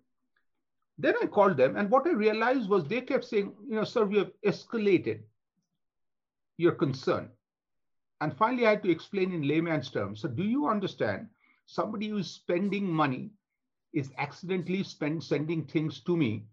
Then 0.99 1.15
I 1.23 1.27
called 1.27 1.55
them, 1.55 1.77
and 1.77 1.89
what 1.89 2.05
I 2.05 2.11
realized 2.11 2.69
was 2.69 2.83
they 2.83 2.99
kept 2.99 3.23
saying, 3.23 3.53
you 3.67 3.75
know, 3.75 3.85
sir, 3.85 4.03
we 4.03 4.17
have 4.17 4.31
escalated 4.45 5.21
your 6.57 6.73
concern. 6.73 7.29
And 8.21 8.35
finally, 8.35 8.65
I 8.65 8.71
had 8.71 8.83
to 8.83 8.91
explain 8.91 9.33
in 9.33 9.47
layman's 9.47 9.89
terms. 9.89 10.21
So, 10.21 10.27
do 10.27 10.43
you 10.43 10.67
understand 10.67 11.27
somebody 11.65 12.09
who's 12.09 12.29
spending 12.29 12.91
money 12.91 13.31
is 13.93 14.11
accidentally 14.17 14.83
spend, 14.83 15.23
sending 15.23 15.65
things 15.65 16.01
to 16.01 16.17
me? 16.17 16.45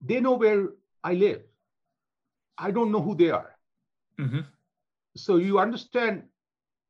They 0.00 0.20
know 0.20 0.32
where 0.32 0.68
I 1.04 1.14
live. 1.14 1.42
I 2.56 2.70
don't 2.70 2.92
know 2.92 3.02
who 3.02 3.14
they 3.14 3.30
are. 3.30 3.56
Mm-hmm. 4.18 4.40
So, 5.16 5.36
you 5.36 5.58
understand 5.58 6.24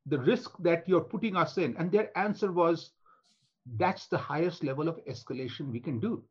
the 0.06 0.18
risk 0.18 0.52
that 0.60 0.88
you're 0.88 1.00
putting 1.00 1.36
us 1.36 1.58
in. 1.58 1.76
And 1.76 1.90
their 1.90 2.16
answer 2.16 2.52
was, 2.52 2.90
that's 3.76 4.06
the 4.06 4.18
highest 4.18 4.64
level 4.64 4.88
of 4.88 5.04
escalation 5.04 5.70
we 5.70 5.80
can 5.80 6.00
do. 6.00 6.24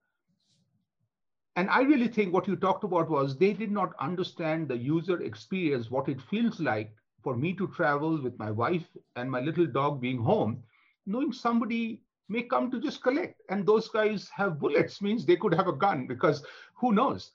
And 1.60 1.76
I 1.76 1.84
really 1.84 2.16
think 2.16 2.34
what 2.34 2.48
you 2.48 2.56
talked 2.56 2.86
about 2.94 3.12
was 3.12 3.38
they 3.38 3.54
did 3.54 3.72
not 3.72 3.94
understand 4.00 4.70
the 4.70 4.78
user 4.78 5.22
experience, 5.22 5.92
what 5.92 6.10
it 6.10 6.22
feels 6.22 6.62
like 6.62 6.96
for 7.22 7.36
me 7.36 7.54
to 7.56 7.68
travel 7.68 8.22
with 8.22 8.40
my 8.40 8.52
wife 8.52 8.98
and 9.18 9.30
my 9.32 9.42
little 9.42 9.68
dog 9.68 10.02
being 10.02 10.24
home, 10.24 10.64
knowing 11.06 11.34
somebody 11.34 12.02
may 12.30 12.44
come 12.44 12.72
to 12.72 12.80
just 12.80 13.04
collect. 13.04 13.42
And 13.50 13.68
those 13.68 13.90
guys 13.90 14.30
have 14.30 14.60
bullets, 14.60 15.02
means 15.02 15.26
they 15.26 15.36
could 15.36 15.54
have 15.54 15.68
a 15.68 15.74
gun 15.74 16.08
because 16.08 16.46
who 16.76 16.94
knows? 16.94 17.34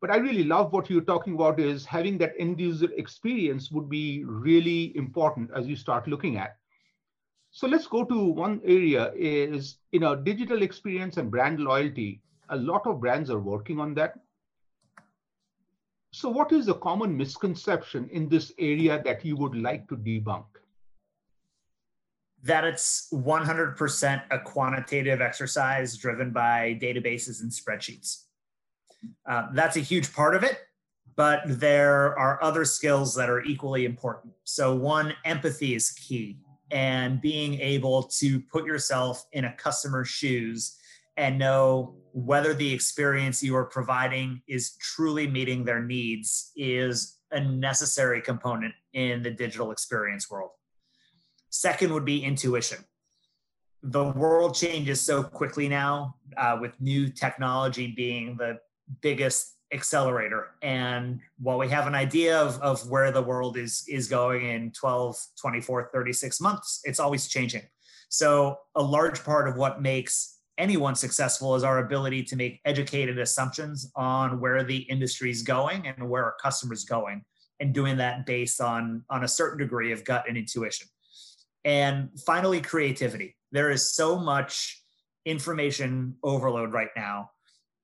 But 0.00 0.10
I 0.12 0.16
really 0.18 0.44
love 0.44 0.72
what 0.72 0.90
you're 0.90 1.02
talking 1.02 1.34
about 1.34 1.58
is 1.60 1.84
having 1.86 2.18
that 2.18 2.34
end 2.38 2.60
user 2.60 2.92
experience 2.96 3.72
would 3.72 3.88
be 3.90 4.24
really 4.24 4.96
important 4.96 5.50
as 5.56 5.66
you 5.66 5.76
start 5.76 6.06
looking 6.06 6.36
at. 6.38 6.58
So 7.50 7.66
let's 7.66 7.86
go 7.88 8.04
to 8.04 8.24
one 8.28 8.60
area 8.64 9.12
is 9.16 9.78
you 9.92 10.00
know 10.00 10.14
digital 10.14 10.62
experience 10.62 11.16
and 11.16 11.30
brand 11.30 11.60
loyalty. 11.60 12.22
A 12.50 12.56
lot 12.56 12.86
of 12.86 13.00
brands 13.00 13.30
are 13.30 13.40
working 13.40 13.80
on 13.80 13.94
that. 13.94 14.14
So 16.12 16.28
what 16.28 16.52
is 16.52 16.66
the 16.66 16.74
common 16.74 17.16
misconception 17.16 18.08
in 18.12 18.28
this 18.28 18.52
area 18.58 19.02
that 19.04 19.24
you 19.24 19.36
would 19.36 19.56
like 19.56 19.88
to 19.88 19.96
debunk? 19.96 20.44
That 22.44 22.64
it's 22.64 23.08
100% 23.12 24.22
a 24.30 24.38
quantitative 24.38 25.20
exercise 25.20 25.96
driven 25.96 26.30
by 26.30 26.78
databases 26.80 27.42
and 27.42 27.50
spreadsheets. 27.50 28.24
Uh, 29.26 29.48
that's 29.52 29.76
a 29.76 29.80
huge 29.80 30.12
part 30.12 30.36
of 30.36 30.44
it, 30.44 30.60
but 31.16 31.40
there 31.46 32.16
are 32.18 32.42
other 32.42 32.64
skills 32.64 33.14
that 33.16 33.28
are 33.28 33.42
equally 33.42 33.84
important. 33.84 34.34
So, 34.44 34.74
one, 34.74 35.14
empathy 35.24 35.74
is 35.74 35.90
key 35.90 36.38
and 36.70 37.20
being 37.20 37.60
able 37.60 38.04
to 38.04 38.40
put 38.40 38.66
yourself 38.66 39.26
in 39.32 39.44
a 39.46 39.52
customer's 39.54 40.08
shoes 40.08 40.76
and 41.16 41.38
know 41.38 41.96
whether 42.12 42.54
the 42.54 42.72
experience 42.72 43.42
you 43.42 43.56
are 43.56 43.64
providing 43.64 44.40
is 44.46 44.76
truly 44.80 45.26
meeting 45.26 45.64
their 45.64 45.82
needs 45.82 46.52
is 46.56 47.18
a 47.32 47.40
necessary 47.40 48.20
component 48.20 48.72
in 48.92 49.22
the 49.22 49.30
digital 49.30 49.72
experience 49.72 50.30
world. 50.30 50.50
Second 51.50 51.92
would 51.92 52.04
be 52.04 52.22
intuition. 52.22 52.78
The 53.82 54.04
world 54.04 54.54
changes 54.54 55.00
so 55.00 55.22
quickly 55.22 55.68
now, 55.68 56.16
uh, 56.36 56.56
with 56.60 56.80
new 56.80 57.08
technology 57.10 57.88
being 57.88 58.36
the 58.36 58.58
biggest 59.02 59.54
accelerator 59.72 60.50
and 60.62 61.20
while 61.38 61.58
we 61.58 61.68
have 61.68 61.86
an 61.86 61.94
idea 61.94 62.38
of, 62.38 62.60
of 62.60 62.88
where 62.88 63.10
the 63.10 63.20
world 63.20 63.56
is 63.56 63.84
is 63.88 64.06
going 64.08 64.46
in 64.46 64.70
12 64.70 65.16
24 65.40 65.90
36 65.92 66.40
months 66.40 66.80
it's 66.84 67.00
always 67.00 67.26
changing 67.26 67.62
so 68.08 68.56
a 68.76 68.82
large 68.82 69.24
part 69.24 69.48
of 69.48 69.56
what 69.56 69.82
makes 69.82 70.33
anyone 70.58 70.94
successful 70.94 71.54
is 71.54 71.64
our 71.64 71.78
ability 71.78 72.22
to 72.22 72.36
make 72.36 72.60
educated 72.64 73.18
assumptions 73.18 73.90
on 73.96 74.40
where 74.40 74.62
the 74.62 74.78
industry 74.78 75.30
is 75.30 75.42
going 75.42 75.86
and 75.86 76.08
where 76.08 76.24
our 76.24 76.36
customers 76.42 76.84
going 76.84 77.24
and 77.60 77.72
doing 77.72 77.96
that 77.96 78.26
based 78.26 78.60
on 78.60 79.02
on 79.10 79.24
a 79.24 79.28
certain 79.28 79.58
degree 79.58 79.92
of 79.92 80.04
gut 80.04 80.24
and 80.28 80.36
intuition 80.36 80.86
and 81.64 82.08
finally 82.26 82.60
creativity 82.60 83.36
there 83.52 83.70
is 83.70 83.94
so 83.94 84.18
much 84.18 84.82
information 85.24 86.14
overload 86.22 86.72
right 86.72 86.90
now 86.96 87.30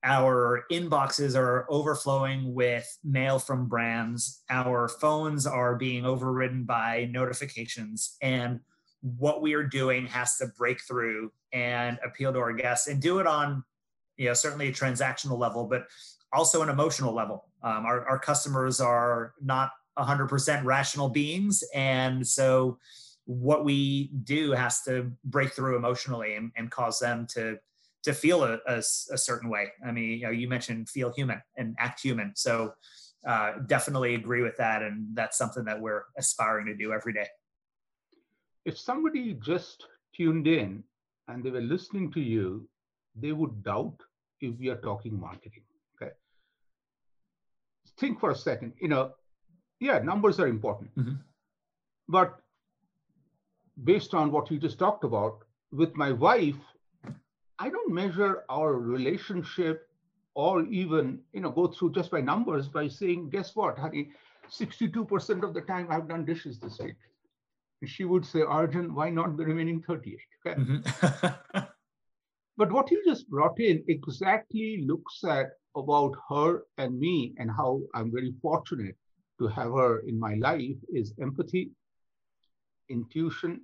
our 0.03 0.65
inboxes 0.71 1.37
are 1.37 1.67
overflowing 1.69 2.55
with 2.55 2.97
mail 3.03 3.37
from 3.37 3.67
brands. 3.67 4.43
Our 4.49 4.87
phones 4.87 5.45
are 5.45 5.75
being 5.75 6.05
overridden 6.05 6.63
by 6.63 7.07
notifications. 7.11 8.17
And 8.21 8.61
what 9.01 9.41
we 9.43 9.53
are 9.53 9.63
doing 9.63 10.07
has 10.07 10.37
to 10.37 10.47
break 10.57 10.81
through 10.81 11.31
and 11.53 11.99
appeal 12.05 12.33
to 12.33 12.39
our 12.39 12.53
guests 12.53 12.87
and 12.87 13.01
do 13.01 13.19
it 13.19 13.27
on, 13.27 13.63
you 14.17 14.27
know, 14.27 14.33
certainly 14.33 14.67
a 14.67 14.71
transactional 14.71 15.37
level, 15.37 15.65
but 15.65 15.87
also 16.33 16.61
an 16.61 16.69
emotional 16.69 17.13
level. 17.13 17.45
Um, 17.63 17.85
our, 17.85 18.07
our 18.07 18.19
customers 18.19 18.79
are 18.79 19.33
not 19.41 19.71
100% 19.97 20.63
rational 20.63 21.09
beings. 21.09 21.63
And 21.73 22.25
so 22.25 22.79
what 23.25 23.63
we 23.63 24.11
do 24.23 24.51
has 24.51 24.81
to 24.83 25.11
break 25.25 25.53
through 25.53 25.75
emotionally 25.75 26.35
and, 26.35 26.51
and 26.55 26.71
cause 26.71 26.99
them 26.99 27.27
to 27.31 27.59
to 28.03 28.13
feel 28.13 28.43
a, 28.43 28.57
a, 28.65 28.77
a, 28.77 29.17
certain 29.17 29.47
way. 29.47 29.71
I 29.85 29.91
mean, 29.91 30.09
you 30.17 30.23
know, 30.23 30.31
you 30.31 30.47
mentioned 30.47 30.89
feel 30.89 31.11
human 31.11 31.39
and 31.55 31.75
act 31.77 32.01
human. 32.01 32.31
So 32.35 32.73
uh, 33.27 33.59
definitely 33.67 34.15
agree 34.15 34.41
with 34.41 34.57
that. 34.57 34.81
And 34.81 35.07
that's 35.13 35.37
something 35.37 35.63
that 35.65 35.79
we're 35.79 36.05
aspiring 36.17 36.65
to 36.65 36.75
do 36.75 36.93
every 36.93 37.13
day. 37.13 37.27
If 38.65 38.79
somebody 38.79 39.35
just 39.35 39.85
tuned 40.15 40.47
in 40.47 40.83
and 41.31 41.43
they 41.43 41.49
were 41.49 41.61
listening 41.61 42.11
to 42.11 42.19
you, 42.19 42.67
they 43.15 43.31
would 43.31 43.63
doubt 43.63 43.97
if 44.41 44.57
we 44.59 44.69
are 44.69 44.77
talking 44.77 45.19
marketing. 45.19 45.63
Okay. 45.95 46.11
Think 47.97 48.19
for 48.19 48.31
a 48.31 48.35
second, 48.35 48.73
you 48.81 48.87
know, 48.87 49.13
yeah, 49.79 49.99
numbers 49.99 50.39
are 50.39 50.47
important. 50.47 50.95
Mm-hmm. 50.97 51.15
But 52.07 52.39
based 53.83 54.13
on 54.13 54.31
what 54.31 54.51
you 54.51 54.59
just 54.59 54.77
talked 54.77 55.03
about, 55.03 55.43
with 55.71 55.95
my 55.95 56.11
wife, 56.11 56.59
I 57.59 57.69
don't 57.69 57.93
measure 57.93 58.43
our 58.49 58.73
relationship 58.73 59.87
or 60.33 60.63
even 60.65 61.19
you 61.33 61.41
know 61.41 61.49
go 61.49 61.67
through 61.67 61.93
just 61.93 62.11
by 62.11 62.21
numbers 62.21 62.67
by 62.67 62.87
saying, 62.87 63.29
guess 63.29 63.55
what, 63.55 63.77
honey, 63.77 64.09
62% 64.49 65.43
of 65.43 65.53
the 65.53 65.61
time 65.61 65.87
I've 65.89 66.07
done 66.07 66.25
dishes 66.25 66.59
this 66.59 66.79
week. 66.79 66.95
She 67.85 68.05
would 68.05 68.25
say, 68.25 68.41
Arjun, 68.41 68.93
why 68.93 69.09
not 69.09 69.37
the 69.37 69.45
remaining 69.45 69.81
38? 69.81 70.19
Okay. 70.45 70.61
Mm-hmm. 70.61 71.59
but 72.57 72.71
what 72.71 72.91
you 72.91 73.03
just 73.05 73.29
brought 73.29 73.59
in 73.59 73.83
exactly 73.87 74.83
looks 74.85 75.23
at 75.23 75.47
about 75.75 76.13
her 76.29 76.63
and 76.77 76.99
me 76.99 77.33
and 77.37 77.49
how 77.49 77.81
I'm 77.95 78.11
very 78.11 78.33
fortunate 78.41 78.95
to 79.39 79.47
have 79.47 79.71
her 79.71 79.99
in 80.07 80.19
my 80.19 80.35
life 80.35 80.77
is 80.89 81.13
empathy, 81.19 81.71
intuition, 82.89 83.61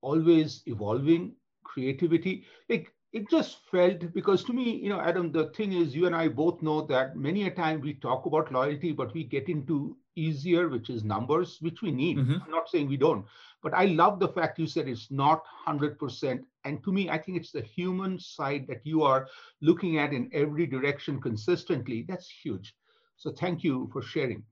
always 0.00 0.62
evolving, 0.66 1.34
creativity. 1.64 2.44
Like 2.68 2.92
it 3.12 3.30
just 3.30 3.58
felt 3.70 4.12
because 4.12 4.44
to 4.44 4.52
me, 4.52 4.76
you 4.76 4.88
know, 4.88 5.00
Adam, 5.00 5.32
the 5.32 5.50
thing 5.50 5.72
is, 5.72 5.94
you 5.94 6.06
and 6.06 6.16
I 6.16 6.28
both 6.28 6.60
know 6.62 6.82
that 6.86 7.16
many 7.16 7.46
a 7.46 7.50
time 7.50 7.80
we 7.80 7.94
talk 7.94 8.26
about 8.26 8.52
loyalty, 8.52 8.92
but 8.92 9.14
we 9.14 9.24
get 9.24 9.48
into 9.48 9.96
easier, 10.18 10.68
which 10.68 10.90
is 10.90 11.04
numbers, 11.04 11.58
which 11.60 11.82
we 11.82 11.90
need. 11.90 12.18
Mm-hmm. 12.18 12.42
I'm 12.44 12.50
not 12.50 12.68
saying 12.68 12.88
we 12.88 12.96
don't, 12.96 13.24
but 13.62 13.74
I 13.74 13.86
love 13.86 14.18
the 14.18 14.28
fact 14.28 14.58
you 14.58 14.66
said 14.66 14.88
it's 14.88 15.10
not 15.10 15.42
100%. 15.66 16.40
And 16.64 16.82
to 16.84 16.92
me, 16.92 17.08
I 17.08 17.18
think 17.18 17.38
it's 17.38 17.52
the 17.52 17.62
human 17.62 18.18
side 18.18 18.66
that 18.68 18.80
you 18.84 19.02
are 19.02 19.28
looking 19.60 19.98
at 19.98 20.12
in 20.12 20.28
every 20.32 20.66
direction 20.66 21.20
consistently. 21.20 22.04
That's 22.08 22.28
huge. 22.28 22.74
So 23.16 23.30
thank 23.30 23.64
you 23.64 23.88
for 23.92 24.02
sharing 24.02 24.42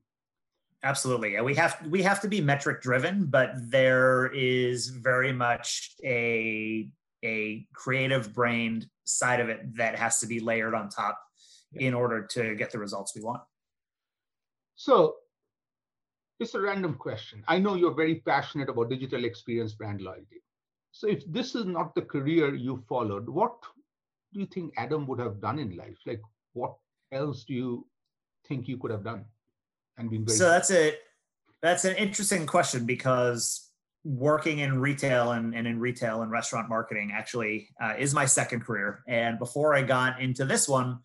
absolutely 0.83 1.35
And 1.37 1.43
we 1.43 1.55
have 1.55 1.81
we 1.89 2.03
have 2.03 2.21
to 2.21 2.27
be 2.27 2.39
metric 2.39 2.83
driven 2.83 3.25
but 3.25 3.49
there 3.55 4.27
is 4.31 4.89
very 4.89 5.33
much 5.33 5.95
a 6.05 6.87
a 7.23 7.65
creative 7.73 8.33
brained 8.33 8.87
side 9.05 9.39
of 9.39 9.49
it 9.49 9.75
that 9.75 9.95
has 9.95 10.19
to 10.19 10.27
be 10.27 10.39
layered 10.39 10.73
on 10.73 10.89
top 10.89 11.19
yeah. 11.71 11.87
in 11.87 11.93
order 11.93 12.25
to 12.25 12.55
get 12.55 12.71
the 12.71 12.79
results 12.79 13.15
we 13.15 13.21
want. 13.21 13.41
So, 14.75 15.15
it's 16.39 16.53
a 16.53 16.61
random 16.61 16.95
question. 16.95 17.43
I 17.47 17.57
know 17.57 17.75
you're 17.75 17.93
very 17.93 18.15
passionate 18.15 18.69
about 18.69 18.89
digital 18.89 19.25
experience 19.25 19.73
brand 19.73 20.01
loyalty. 20.01 20.41
So, 20.91 21.07
if 21.07 21.23
this 21.31 21.55
is 21.55 21.65
not 21.65 21.95
the 21.95 22.01
career 22.01 22.55
you 22.55 22.83
followed, 22.87 23.27
what 23.27 23.55
do 24.33 24.39
you 24.39 24.45
think 24.45 24.73
Adam 24.77 25.07
would 25.07 25.19
have 25.19 25.41
done 25.41 25.59
in 25.59 25.75
life? 25.75 25.97
Like, 26.05 26.21
what 26.53 26.75
else 27.11 27.43
do 27.43 27.53
you 27.53 27.87
think 28.47 28.67
you 28.67 28.77
could 28.77 28.91
have 28.91 29.03
done? 29.03 29.25
And 29.97 30.09
been 30.09 30.25
very 30.25 30.37
so 30.37 30.49
that's 30.49 30.69
it. 30.69 31.01
That's 31.61 31.85
an 31.85 31.95
interesting 31.95 32.45
question 32.45 32.85
because 32.85 33.67
working 34.03 34.59
in 34.59 34.79
retail 34.79 35.31
and, 35.31 35.53
and 35.55 35.67
in 35.67 35.79
retail 35.79 36.21
and 36.21 36.31
restaurant 36.31 36.69
marketing 36.69 37.11
actually 37.13 37.69
uh, 37.81 37.93
is 37.97 38.13
my 38.13 38.25
second 38.25 38.61
career. 38.61 39.03
And 39.07 39.39
before 39.39 39.73
I 39.73 39.81
got 39.81 40.21
into 40.21 40.45
this 40.45 40.67
one, 40.67 40.99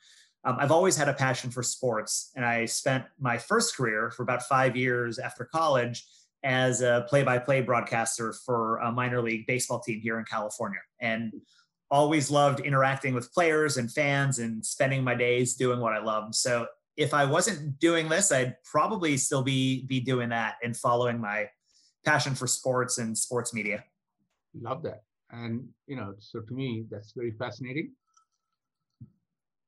um, 0.44 0.56
I've 0.58 0.72
always 0.72 0.96
had 0.96 1.08
a 1.08 1.14
passion 1.14 1.50
for 1.50 1.62
sports. 1.62 2.32
And 2.36 2.44
I 2.44 2.64
spent 2.64 3.04
my 3.20 3.38
first 3.38 3.76
career 3.76 4.10
for 4.10 4.22
about 4.22 4.42
five 4.42 4.76
years 4.76 5.18
after 5.18 5.44
college 5.44 6.04
as 6.42 6.82
a 6.82 7.06
play 7.08 7.22
by 7.22 7.38
play 7.38 7.60
broadcaster 7.60 8.32
for 8.32 8.78
a 8.78 8.90
minor 8.90 9.22
league 9.22 9.46
baseball 9.46 9.80
team 9.80 10.00
here 10.00 10.18
in 10.18 10.24
California. 10.24 10.80
And 11.00 11.32
always 11.90 12.30
loved 12.30 12.60
interacting 12.60 13.14
with 13.14 13.32
players 13.32 13.76
and 13.76 13.92
fans 13.92 14.38
and 14.38 14.64
spending 14.64 15.04
my 15.04 15.14
days 15.14 15.54
doing 15.54 15.78
what 15.78 15.92
I 15.92 16.02
love. 16.02 16.34
So 16.34 16.66
if 16.96 17.14
I 17.14 17.24
wasn't 17.24 17.78
doing 17.78 18.08
this, 18.08 18.32
I'd 18.32 18.56
probably 18.64 19.16
still 19.16 19.42
be 19.42 19.86
be 19.86 20.00
doing 20.00 20.30
that 20.30 20.56
and 20.62 20.76
following 20.76 21.20
my 21.20 21.48
passion 22.04 22.34
for 22.34 22.46
sports 22.46 22.98
and 22.98 23.16
sports 23.16 23.54
media. 23.54 23.84
Love 24.60 24.82
that. 24.82 25.02
And 25.30 25.68
you 25.86 25.96
know, 25.96 26.14
so 26.18 26.40
to 26.40 26.54
me, 26.54 26.86
that's 26.90 27.12
very 27.12 27.32
fascinating. 27.32 27.92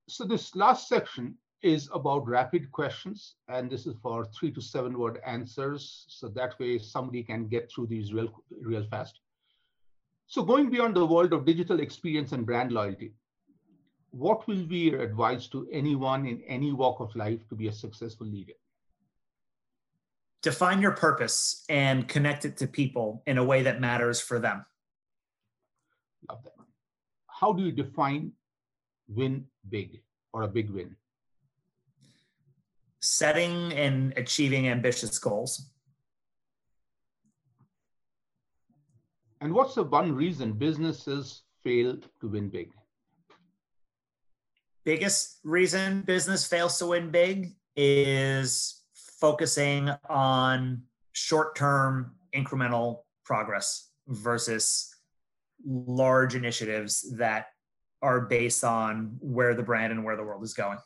So 0.08 0.24
this 0.24 0.54
last 0.54 0.88
section 0.88 1.34
is 1.62 1.88
about 1.94 2.28
rapid 2.28 2.70
questions, 2.72 3.36
and 3.48 3.70
this 3.70 3.86
is 3.86 3.94
for 4.02 4.26
three 4.26 4.52
to 4.52 4.60
seven 4.60 4.98
word 4.98 5.18
answers. 5.26 6.04
So 6.08 6.28
that 6.28 6.58
way 6.58 6.78
somebody 6.78 7.22
can 7.22 7.48
get 7.48 7.72
through 7.72 7.86
these 7.86 8.12
real, 8.12 8.28
real 8.60 8.86
fast. 8.90 9.20
So 10.26 10.42
going 10.42 10.70
beyond 10.70 10.94
the 10.94 11.06
world 11.06 11.32
of 11.32 11.46
digital 11.46 11.80
experience 11.80 12.32
and 12.32 12.44
brand 12.44 12.70
loyalty, 12.70 13.14
what 14.10 14.46
will 14.46 14.64
be 14.64 14.90
your 14.90 15.00
advice 15.00 15.48
to 15.48 15.66
anyone 15.72 16.26
in 16.26 16.42
any 16.46 16.72
walk 16.72 17.00
of 17.00 17.14
life 17.16 17.40
to 17.48 17.54
be 17.54 17.68
a 17.68 17.72
successful 17.72 18.26
leader? 18.26 18.52
Define 20.42 20.82
your 20.82 20.92
purpose 20.92 21.64
and 21.70 22.06
connect 22.06 22.44
it 22.44 22.58
to 22.58 22.66
people 22.66 23.22
in 23.26 23.38
a 23.38 23.44
way 23.44 23.62
that 23.62 23.80
matters 23.80 24.20
for 24.20 24.38
them. 24.38 24.66
Love 26.28 26.42
that. 26.44 26.52
How 27.26 27.52
do 27.54 27.62
you 27.62 27.72
define 27.72 28.32
win 29.08 29.46
big 29.68 30.00
or 30.32 30.42
a 30.42 30.48
big 30.48 30.70
win? 30.70 30.96
Setting 33.00 33.72
and 33.72 34.12
achieving 34.16 34.68
ambitious 34.68 35.18
goals. 35.18 35.70
And 39.40 39.52
what's 39.52 39.74
the 39.74 39.82
one 39.82 40.14
reason 40.14 40.52
businesses 40.52 41.42
fail 41.62 41.98
to 42.20 42.28
win 42.28 42.48
big? 42.48 42.72
Biggest 44.84 45.40
reason 45.44 46.02
business 46.02 46.46
fails 46.46 46.78
to 46.78 46.86
win 46.86 47.10
big 47.10 47.54
is 47.76 48.82
focusing 48.94 49.90
on 50.08 50.82
short 51.12 51.56
term 51.56 52.14
incremental 52.34 53.00
progress 53.24 53.90
versus 54.08 54.94
large 55.64 56.34
initiatives 56.34 57.16
that 57.16 57.46
are 58.04 58.20
based 58.20 58.62
on 58.64 59.16
where 59.20 59.54
the 59.54 59.62
brand 59.62 59.90
and 59.90 60.04
where 60.04 60.16
the 60.16 60.22
world 60.22 60.44
is 60.44 60.52
going. 60.52 60.78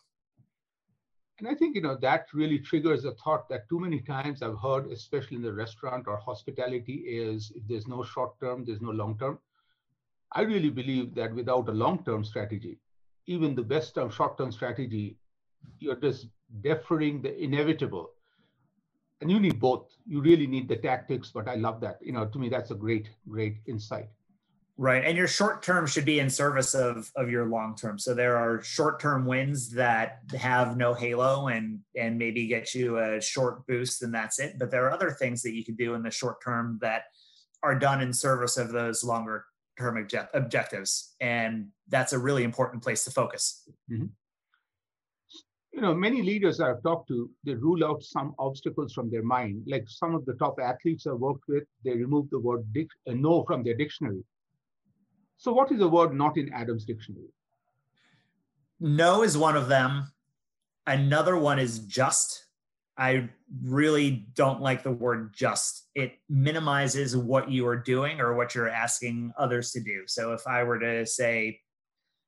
And 1.39 1.49
I 1.49 1.55
think 1.55 1.75
you 1.75 1.83
know 1.83 1.97
that 2.03 2.27
really 2.33 2.59
triggers 2.59 3.05
a 3.05 3.13
thought 3.23 3.49
that 3.49 3.69
too 3.69 3.81
many 3.81 4.01
times 4.01 4.43
I've 4.43 4.59
heard, 4.61 4.91
especially 4.93 5.37
in 5.37 5.43
the 5.43 5.53
restaurant 5.53 6.07
or 6.07 6.17
hospitality, 6.17 6.97
is 7.07 7.53
there's 7.69 7.89
no 7.89 8.03
short 8.05 8.39
term, 8.41 8.65
there's 8.65 8.81
no 8.81 8.91
long 8.91 9.19
term. 9.19 9.39
I 10.33 10.43
really 10.43 10.71
believe 10.71 11.15
that 11.15 11.35
without 11.35 11.69
a 11.69 11.73
long 11.85 12.05
term 12.05 12.25
strategy, 12.25 12.79
even 13.27 13.55
the 13.55 13.69
best 13.75 13.95
term 13.95 14.11
short 14.11 14.39
term 14.39 14.53
strategy, 14.53 15.17
you're 15.81 16.03
just 16.09 16.27
deferring 16.61 17.23
the 17.23 17.33
inevitable. 17.43 18.11
And 19.21 19.31
you 19.31 19.41
need 19.41 19.59
both. 19.59 19.87
You 20.07 20.21
really 20.21 20.47
need 20.47 20.69
the 20.69 20.77
tactics, 20.77 21.33
but 21.35 21.49
I 21.49 21.57
love 21.57 21.81
that. 21.81 21.99
You 22.01 22.13
know, 22.13 22.27
to 22.27 22.39
me, 22.39 22.49
that's 22.49 22.71
a 22.71 22.81
great, 22.85 23.11
great 23.29 23.57
insight. 23.67 24.09
Right. 24.81 25.05
And 25.05 25.19
your 25.19 25.27
short 25.27 25.61
term 25.61 25.89
should 25.89 26.05
be 26.05 26.21
in 26.21 26.31
service 26.31 26.73
of 26.73 27.11
of 27.17 27.29
your 27.29 27.47
long 27.47 27.75
term. 27.75 27.99
So 27.99 28.15
there 28.15 28.37
are 28.37 28.63
short 28.63 29.01
term 29.01 29.27
wins 29.27 29.71
that 29.71 30.21
have 30.39 30.77
no 30.77 30.95
halo 30.95 31.49
and 31.49 31.81
and 31.97 32.17
maybe 32.17 32.47
get 32.47 32.77
you 32.77 32.99
a 32.99 33.21
short 33.21 33.67
boost 33.67 34.03
and 34.03 34.15
that's 34.15 34.39
it. 34.39 34.57
But 34.57 34.71
there 34.71 34.87
are 34.87 34.93
other 34.93 35.11
things 35.11 35.43
that 35.43 35.53
you 35.53 35.65
can 35.65 35.75
do 35.75 35.95
in 35.95 36.05
the 36.05 36.13
short 36.13 36.37
term 36.45 36.79
that 36.81 37.03
are 37.65 37.77
done 37.77 38.01
in 38.01 38.13
service 38.13 38.57
of 38.57 38.71
those 38.71 39.03
longer 39.03 39.47
term 39.77 39.97
object- 39.97 40.33
objectives. 40.35 41.17
And 41.21 41.71
that's 41.89 42.13
a 42.13 42.19
really 42.19 42.45
important 42.45 42.81
place 42.81 43.03
to 43.03 43.11
focus. 43.11 43.69
Mm-hmm. 43.91 44.07
You 45.73 45.81
know, 45.81 45.93
many 45.93 46.23
leaders 46.23 46.61
I've 46.61 46.85
talked 46.85 47.09
to, 47.09 47.29
they 47.45 47.55
rule 47.55 47.85
out 47.85 48.05
some 48.05 48.33
obstacles 48.39 48.93
from 48.93 49.11
their 49.11 49.25
mind. 49.25 49.65
Like 49.67 49.87
some 49.89 50.15
of 50.15 50.25
the 50.25 50.35
top 50.35 50.61
athletes 50.63 51.05
I've 51.09 51.19
worked 51.19 51.49
with, 51.49 51.65
they 51.85 51.95
remove 51.95 52.31
the 52.31 52.39
word 52.39 52.65
dic- 52.73 52.99
uh, 53.09 53.15
no 53.15 53.43
from 53.45 53.65
their 53.65 53.75
dictionary 53.75 54.23
so, 55.39 55.53
what 55.53 55.71
is 55.71 55.81
a 55.81 55.89
word 55.89 56.15
not 56.15 56.37
in 56.37 56.53
Adam's 56.53 56.85
dictionary? 56.85 57.33
No 58.81 59.23
is 59.23 59.39
one 59.39 59.57
of 59.57 59.69
them. 59.69 60.13
Another 60.87 61.39
one 61.39 61.61
is 61.61 61.79
just. 61.81 62.45
I 62.97 63.29
really 63.63 64.27
don't 64.35 64.61
like 64.61 64.83
the 64.83 64.91
word 64.91 65.33
just. 65.33 65.89
It 65.95 66.15
minimizes 66.29 67.17
what 67.17 67.49
you 67.49 67.69
are 67.69 67.77
doing 67.77 68.21
or 68.21 68.35
what 68.35 68.57
you're 68.57 68.69
asking 68.69 69.33
others 69.39 69.71
to 69.73 69.81
do. 69.81 70.03
So, 70.07 70.33
if 70.33 70.45
I 70.49 70.65
were 70.65 70.81
to 70.81 71.07
say, 71.07 71.61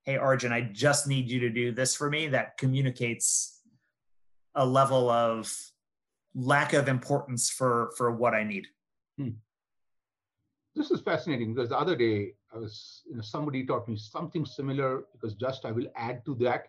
Hey, 0.04 0.16
Arjun, 0.16 0.52
I 0.52 0.60
just 0.60 1.08
need 1.08 1.28
you 1.28 1.40
to 1.40 1.50
do 1.50 1.72
this 1.72 1.96
for 1.96 2.08
me, 2.08 2.28
that 2.28 2.58
communicates 2.58 3.60
a 4.54 4.64
level 4.64 5.10
of 5.10 5.52
lack 6.36 6.74
of 6.74 6.86
importance 6.86 7.50
for 7.50 7.90
for 7.96 8.12
what 8.12 8.34
I 8.34 8.44
need. 8.44 8.68
Hmm. 9.18 9.30
This 10.76 10.92
is 10.92 11.00
fascinating 11.00 11.54
because 11.54 11.70
the 11.70 11.78
other 11.78 11.96
day 11.96 12.34
I 12.52 12.58
was, 12.58 13.02
you 13.08 13.16
know, 13.16 13.22
somebody 13.22 13.64
taught 13.64 13.88
me 13.88 13.96
something 13.96 14.44
similar 14.44 15.04
because 15.12 15.34
just 15.34 15.64
I 15.64 15.72
will 15.72 15.86
add 15.96 16.24
to 16.24 16.34
that 16.36 16.68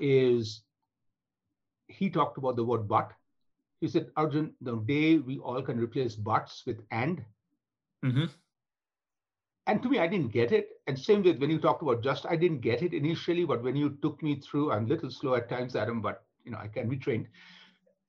is 0.00 0.62
he 1.88 2.08
talked 2.08 2.38
about 2.38 2.56
the 2.56 2.64
word 2.64 2.88
but. 2.88 3.12
He 3.80 3.88
said, 3.88 4.10
Arjun, 4.16 4.54
the 4.60 4.76
day 4.76 5.18
we 5.18 5.38
all 5.38 5.60
can 5.60 5.78
replace 5.78 6.14
buts 6.14 6.62
with 6.66 6.80
and. 6.90 7.24
Mm-hmm. 8.04 8.24
And 9.66 9.82
to 9.82 9.88
me, 9.88 9.98
I 9.98 10.06
didn't 10.06 10.32
get 10.32 10.50
it. 10.52 10.80
And 10.86 10.98
same 10.98 11.22
with 11.22 11.38
when 11.38 11.50
you 11.50 11.58
talked 11.58 11.82
about 11.82 12.02
just, 12.02 12.26
I 12.26 12.36
didn't 12.36 12.60
get 12.60 12.82
it 12.82 12.94
initially, 12.94 13.44
but 13.44 13.62
when 13.62 13.76
you 13.76 13.98
took 14.02 14.22
me 14.22 14.40
through, 14.40 14.72
I'm 14.72 14.86
a 14.86 14.88
little 14.88 15.10
slow 15.10 15.34
at 15.34 15.48
times, 15.48 15.76
Adam, 15.76 16.00
but 16.00 16.24
you 16.44 16.50
know, 16.50 16.58
I 16.58 16.68
can 16.68 16.88
be 16.88 16.96
trained. 16.96 17.26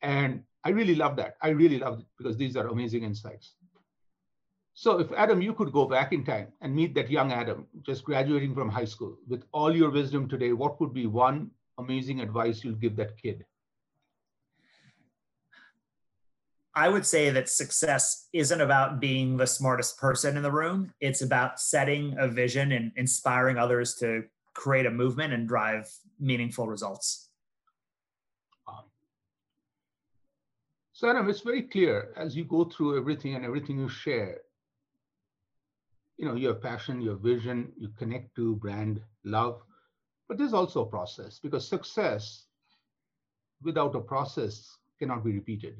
And 0.02 0.44
I 0.64 0.70
really 0.70 0.96
love 0.96 1.16
that. 1.18 1.38
I 1.42 1.50
really 1.50 1.80
love 1.80 2.00
it 2.00 2.06
because 2.18 2.38
these 2.38 2.56
are 2.56 2.68
amazing 2.68 3.04
insights. 3.04 3.54
So 4.76 5.00
if 5.00 5.12
Adam, 5.12 5.42
you 5.42 5.54
could 5.54 5.72
go 5.72 5.86
back 5.86 6.14
in 6.14 6.26
time 6.26 6.48
and 6.62 6.76
meet 6.76 6.96
that 6.96 7.10
young 7.10 7.32
Adam, 7.32 7.68
just 7.84 8.04
graduating 8.04 8.56
from 8.56 8.70
high 8.70 8.86
school, 8.86 9.18
with 9.28 9.44
all 9.52 9.76
your 9.76 9.92
wisdom 9.92 10.28
today, 10.28 10.52
what 10.52 10.82
would 10.82 10.94
be 10.94 11.06
one 11.06 11.52
amazing 11.78 12.22
advice 12.22 12.64
you'd 12.64 12.82
give 12.82 12.96
that 12.96 13.18
kid? 13.18 13.46
I 16.76 16.90
would 16.90 17.06
say 17.06 17.30
that 17.30 17.50
success 17.50 18.30
isn't 18.34 18.60
about 18.60 19.00
being 19.00 19.38
the 19.38 19.46
smartest 19.46 20.00
person 20.00 20.38
in 20.38 20.42
the 20.42 20.52
room. 20.52 20.92
It's 21.00 21.22
about 21.22 21.60
setting 21.60 22.16
a 22.18 22.28
vision 22.28 22.72
and 22.72 22.92
inspiring 22.96 23.60
others 23.60 23.94
to 23.96 24.24
create 24.56 24.88
a 24.88 24.92
movement 24.92 25.34
and 25.34 25.48
drive 25.48 25.88
meaningful 26.20 26.68
results. 26.68 27.30
So, 30.94 31.10
Adam, 31.10 31.30
it's 31.30 31.42
very 31.42 31.64
clear 31.64 32.14
as 32.18 32.36
you 32.36 32.44
go 32.46 32.64
through 32.64 32.98
everything 32.98 33.36
and 33.36 33.46
everything 33.46 33.78
you 33.78 33.90
share 33.90 34.40
you 36.18 36.26
know, 36.28 36.36
your 36.36 36.54
passion, 36.54 37.02
your 37.02 37.16
vision, 37.16 37.72
you 37.78 37.90
connect 37.98 38.36
to 38.36 38.56
brand 38.58 39.02
love, 39.24 39.62
but 40.28 40.38
there's 40.38 40.54
also 40.54 40.82
a 40.82 40.86
process 40.86 41.40
because 41.40 41.68
success 41.68 42.46
without 43.62 43.96
a 43.96 44.02
process 44.02 44.78
cannot 45.00 45.24
be 45.24 45.32
repeated. 45.32 45.76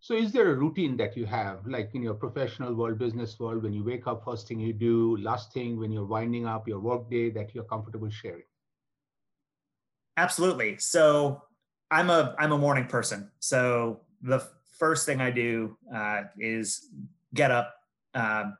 So 0.00 0.14
is 0.14 0.32
there 0.32 0.50
a 0.50 0.56
routine 0.56 0.96
that 0.96 1.16
you 1.16 1.26
have, 1.26 1.64
like 1.64 1.94
in 1.94 2.02
your 2.02 2.14
professional 2.14 2.74
world, 2.74 2.98
business 2.98 3.38
world, 3.38 3.62
when 3.62 3.72
you 3.72 3.84
wake 3.84 4.08
up, 4.08 4.24
first 4.24 4.48
thing 4.48 4.58
you 4.58 4.72
do, 4.72 5.16
last 5.18 5.52
thing 5.52 5.78
when 5.78 5.92
you're 5.92 6.04
winding 6.04 6.44
up 6.44 6.66
your 6.66 6.80
workday 6.80 7.30
that 7.30 7.54
you're 7.54 7.64
comfortable 7.64 8.10
sharing? 8.10 8.42
Absolutely. 10.16 10.78
So 10.78 11.42
I'm 11.92 12.10
a 12.10 12.34
I'm 12.38 12.52
a 12.52 12.58
morning 12.58 12.86
person. 12.86 13.30
So 13.38 14.00
the 14.22 14.44
first 14.78 15.06
thing 15.06 15.20
I 15.20 15.30
do 15.30 15.76
uh, 15.94 16.22
is 16.36 16.88
get 17.32 17.52
up, 17.52 17.72
um, 18.14 18.56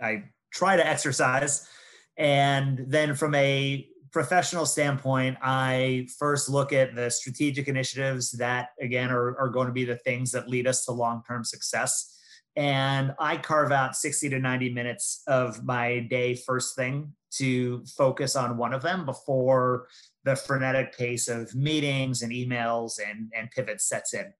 I 0.00 0.24
try 0.52 0.76
to 0.76 0.86
exercise. 0.86 1.68
And 2.16 2.84
then 2.88 3.14
from 3.14 3.34
a 3.34 3.88
professional 4.12 4.64
standpoint, 4.64 5.36
I 5.42 6.08
first 6.18 6.48
look 6.48 6.72
at 6.72 6.94
the 6.94 7.10
strategic 7.10 7.68
initiatives 7.68 8.32
that, 8.32 8.70
again, 8.80 9.10
are, 9.10 9.38
are 9.38 9.48
going 9.48 9.66
to 9.66 9.72
be 9.72 9.84
the 9.84 9.96
things 9.96 10.32
that 10.32 10.48
lead 10.48 10.66
us 10.66 10.84
to 10.86 10.92
long 10.92 11.22
term 11.26 11.44
success. 11.44 12.14
And 12.56 13.14
I 13.18 13.36
carve 13.36 13.70
out 13.70 13.96
60 13.96 14.30
to 14.30 14.38
90 14.38 14.72
minutes 14.72 15.22
of 15.26 15.62
my 15.62 16.00
day 16.00 16.34
first 16.34 16.74
thing 16.74 17.12
to 17.32 17.84
focus 17.84 18.34
on 18.34 18.56
one 18.56 18.72
of 18.72 18.80
them 18.80 19.04
before 19.04 19.88
the 20.24 20.34
frenetic 20.34 20.96
pace 20.96 21.28
of 21.28 21.54
meetings 21.54 22.22
and 22.22 22.32
emails 22.32 22.98
and, 22.98 23.30
and 23.36 23.50
pivots 23.50 23.86
sets 23.86 24.14
in. 24.14 24.32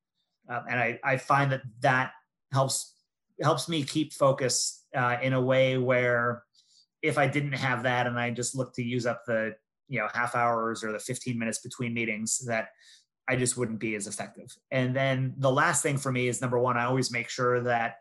Um, 0.49 0.63
and 0.71 0.81
I, 0.81 0.99
I 1.05 1.17
find 1.19 1.53
that 1.53 1.63
that 1.81 2.13
helps 2.53 2.95
helps 3.43 3.69
me 3.69 3.83
keep 3.83 4.15
focus 4.15 4.86
uh, 4.97 5.19
in 5.23 5.33
a 5.33 5.41
way 5.41 5.79
where 5.79 6.43
if 7.03 7.19
I 7.19 7.29
didn't 7.29 7.53
have 7.53 7.83
that 7.85 8.07
and 8.07 8.19
I 8.19 8.31
just 8.31 8.57
look 8.57 8.75
to 8.75 8.83
use 8.83 9.07
up 9.07 9.23
the 9.27 9.55
you 9.89 10.01
know 10.01 10.09
half 10.13 10.35
hours 10.35 10.83
or 10.83 10.93
the 10.93 10.99
15 10.99 11.39
minutes 11.39 11.61
between 11.61 11.95
meetings 11.95 12.39
that 12.47 12.69
I 13.29 13.37
just 13.37 13.57
wouldn't 13.57 13.81
be 13.81 13.95
as 13.95 14.07
effective. 14.07 14.55
And 14.71 14.95
then 14.95 15.35
the 15.39 15.51
last 15.51 15.83
thing 15.83 15.99
for 15.99 16.13
me 16.13 16.29
is 16.29 16.41
number 16.41 16.59
one, 16.59 16.77
I 16.77 16.85
always 16.85 17.11
make 17.11 17.29
sure 17.29 17.61
that 17.63 17.97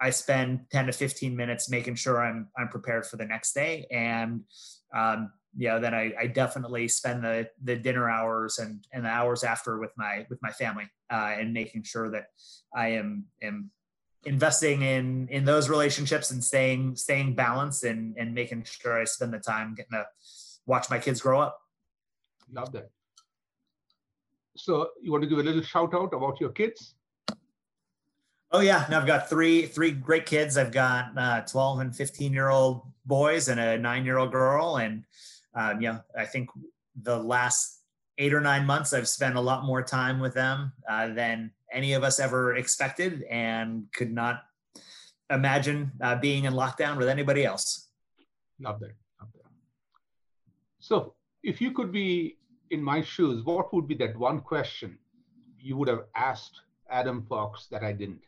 I 0.00 0.10
spend 0.10 0.66
10 0.70 0.86
to 0.86 0.92
15 0.92 1.34
minutes 1.34 1.70
making 1.70 1.94
sure 1.94 2.22
I'm 2.22 2.48
I'm 2.56 2.68
prepared 2.68 3.06
for 3.06 3.16
the 3.16 3.24
next 3.24 3.52
day. 3.54 3.86
And 3.90 4.42
um, 4.94 5.32
you 5.58 5.68
know, 5.68 5.80
then 5.80 5.94
I, 5.94 6.12
I 6.18 6.26
definitely 6.26 6.88
spend 6.88 7.24
the 7.24 7.48
the 7.62 7.76
dinner 7.76 8.10
hours 8.10 8.58
and, 8.58 8.86
and 8.92 9.04
the 9.04 9.08
hours 9.08 9.42
after 9.42 9.78
with 9.78 9.92
my 9.96 10.26
with 10.28 10.40
my 10.42 10.50
family 10.50 10.84
uh, 11.10 11.34
and 11.38 11.52
making 11.52 11.82
sure 11.82 12.10
that 12.10 12.26
I 12.74 12.88
am 12.88 13.24
am 13.42 13.70
investing 14.26 14.82
in 14.82 15.28
in 15.28 15.44
those 15.44 15.68
relationships 15.68 16.30
and 16.32 16.44
staying 16.44 16.96
staying 16.96 17.34
balanced 17.34 17.84
and 17.84 18.16
and 18.18 18.34
making 18.34 18.64
sure 18.64 19.00
I 19.00 19.04
spend 19.04 19.32
the 19.32 19.38
time 19.38 19.74
getting 19.74 19.92
to 19.92 20.06
watch 20.66 20.90
my 20.90 20.98
kids 20.98 21.20
grow 21.20 21.40
up. 21.40 21.58
Love 22.52 22.72
that. 22.72 22.90
So 24.56 24.90
you 25.00 25.12
want 25.12 25.22
to 25.22 25.28
give 25.28 25.38
a 25.38 25.42
little 25.42 25.62
shout 25.62 25.94
out 25.94 26.12
about 26.12 26.40
your 26.40 26.50
kids? 26.50 26.94
Oh 28.50 28.60
yeah, 28.60 28.86
now 28.90 29.00
I've 29.00 29.06
got 29.06 29.28
three 29.30 29.66
three 29.66 29.92
great 29.92 30.26
kids. 30.26 30.58
I've 30.58 30.72
got 30.72 31.16
uh, 31.16 31.40
12 31.42 31.80
and 31.80 31.96
15 31.96 32.32
year 32.32 32.48
old 32.48 32.82
boys 33.04 33.48
and 33.48 33.60
a 33.60 33.78
nine 33.78 34.04
year 34.04 34.18
old 34.18 34.32
girl, 34.32 34.76
and 34.76 35.04
um, 35.54 35.80
yeah, 35.80 35.98
I 36.16 36.24
think 36.24 36.50
the 37.02 37.18
last 37.18 37.82
eight 38.18 38.32
or 38.32 38.40
nine 38.40 38.64
months 38.64 38.92
I've 38.92 39.08
spent 39.08 39.36
a 39.36 39.40
lot 39.40 39.64
more 39.64 39.82
time 39.82 40.20
with 40.20 40.34
them 40.34 40.72
uh, 40.88 41.08
than 41.08 41.52
any 41.76 41.92
of 41.92 42.02
us 42.02 42.18
ever 42.18 42.56
expected, 42.56 43.22
and 43.30 43.84
could 43.94 44.12
not 44.12 44.42
imagine 45.30 45.92
uh, 46.00 46.16
being 46.16 46.44
in 46.44 46.54
lockdown 46.54 46.96
with 46.96 47.08
anybody 47.08 47.44
else. 47.44 47.88
Love 48.60 48.80
that. 48.80 48.94
Love 49.20 49.30
that. 49.34 49.50
So, 50.80 51.14
if 51.42 51.60
you 51.60 51.72
could 51.72 51.92
be 51.92 52.38
in 52.70 52.82
my 52.82 53.02
shoes, 53.02 53.44
what 53.44 53.72
would 53.74 53.86
be 53.86 53.94
that 53.96 54.16
one 54.16 54.40
question 54.40 54.98
you 55.60 55.76
would 55.76 55.88
have 55.88 56.04
asked 56.14 56.60
Adam 56.90 57.24
Fox 57.28 57.66
that 57.70 57.82
I 57.82 57.92
didn't? 57.92 58.22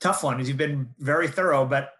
Tough 0.00 0.22
one, 0.22 0.44
you've 0.44 0.56
been 0.56 0.88
very 0.98 1.28
thorough, 1.28 1.64
but 1.64 1.92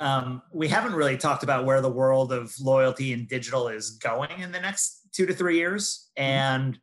um, 0.00 0.42
we 0.52 0.68
haven't 0.68 0.94
really 0.94 1.16
talked 1.16 1.42
about 1.42 1.64
where 1.64 1.80
the 1.80 1.90
world 1.90 2.32
of 2.32 2.52
loyalty 2.60 3.12
and 3.12 3.28
digital 3.28 3.68
is 3.68 3.90
going 3.90 4.30
in 4.40 4.52
the 4.52 4.60
next 4.60 5.08
two 5.12 5.26
to 5.26 5.34
three 5.34 5.56
years. 5.56 6.10
Mm-hmm. 6.18 6.78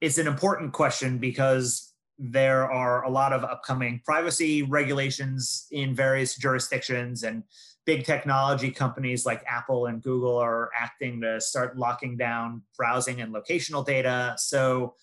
It's 0.00 0.18
an 0.18 0.26
important 0.26 0.72
question 0.72 1.18
because 1.18 1.92
there 2.18 2.70
are 2.70 3.04
a 3.04 3.10
lot 3.10 3.32
of 3.32 3.44
upcoming 3.44 4.00
privacy 4.04 4.62
regulations 4.62 5.66
in 5.70 5.94
various 5.94 6.36
jurisdictions 6.36 7.22
and 7.22 7.44
big 7.86 8.04
technology 8.04 8.70
companies 8.70 9.24
like 9.24 9.42
Apple 9.46 9.86
and 9.86 10.02
Google 10.02 10.36
are 10.36 10.70
acting 10.78 11.20
to 11.22 11.40
start 11.40 11.78
locking 11.78 12.16
down 12.16 12.62
browsing 12.76 13.20
and 13.20 13.32
locational 13.32 13.84
data. 13.84 14.34
So 14.36 14.94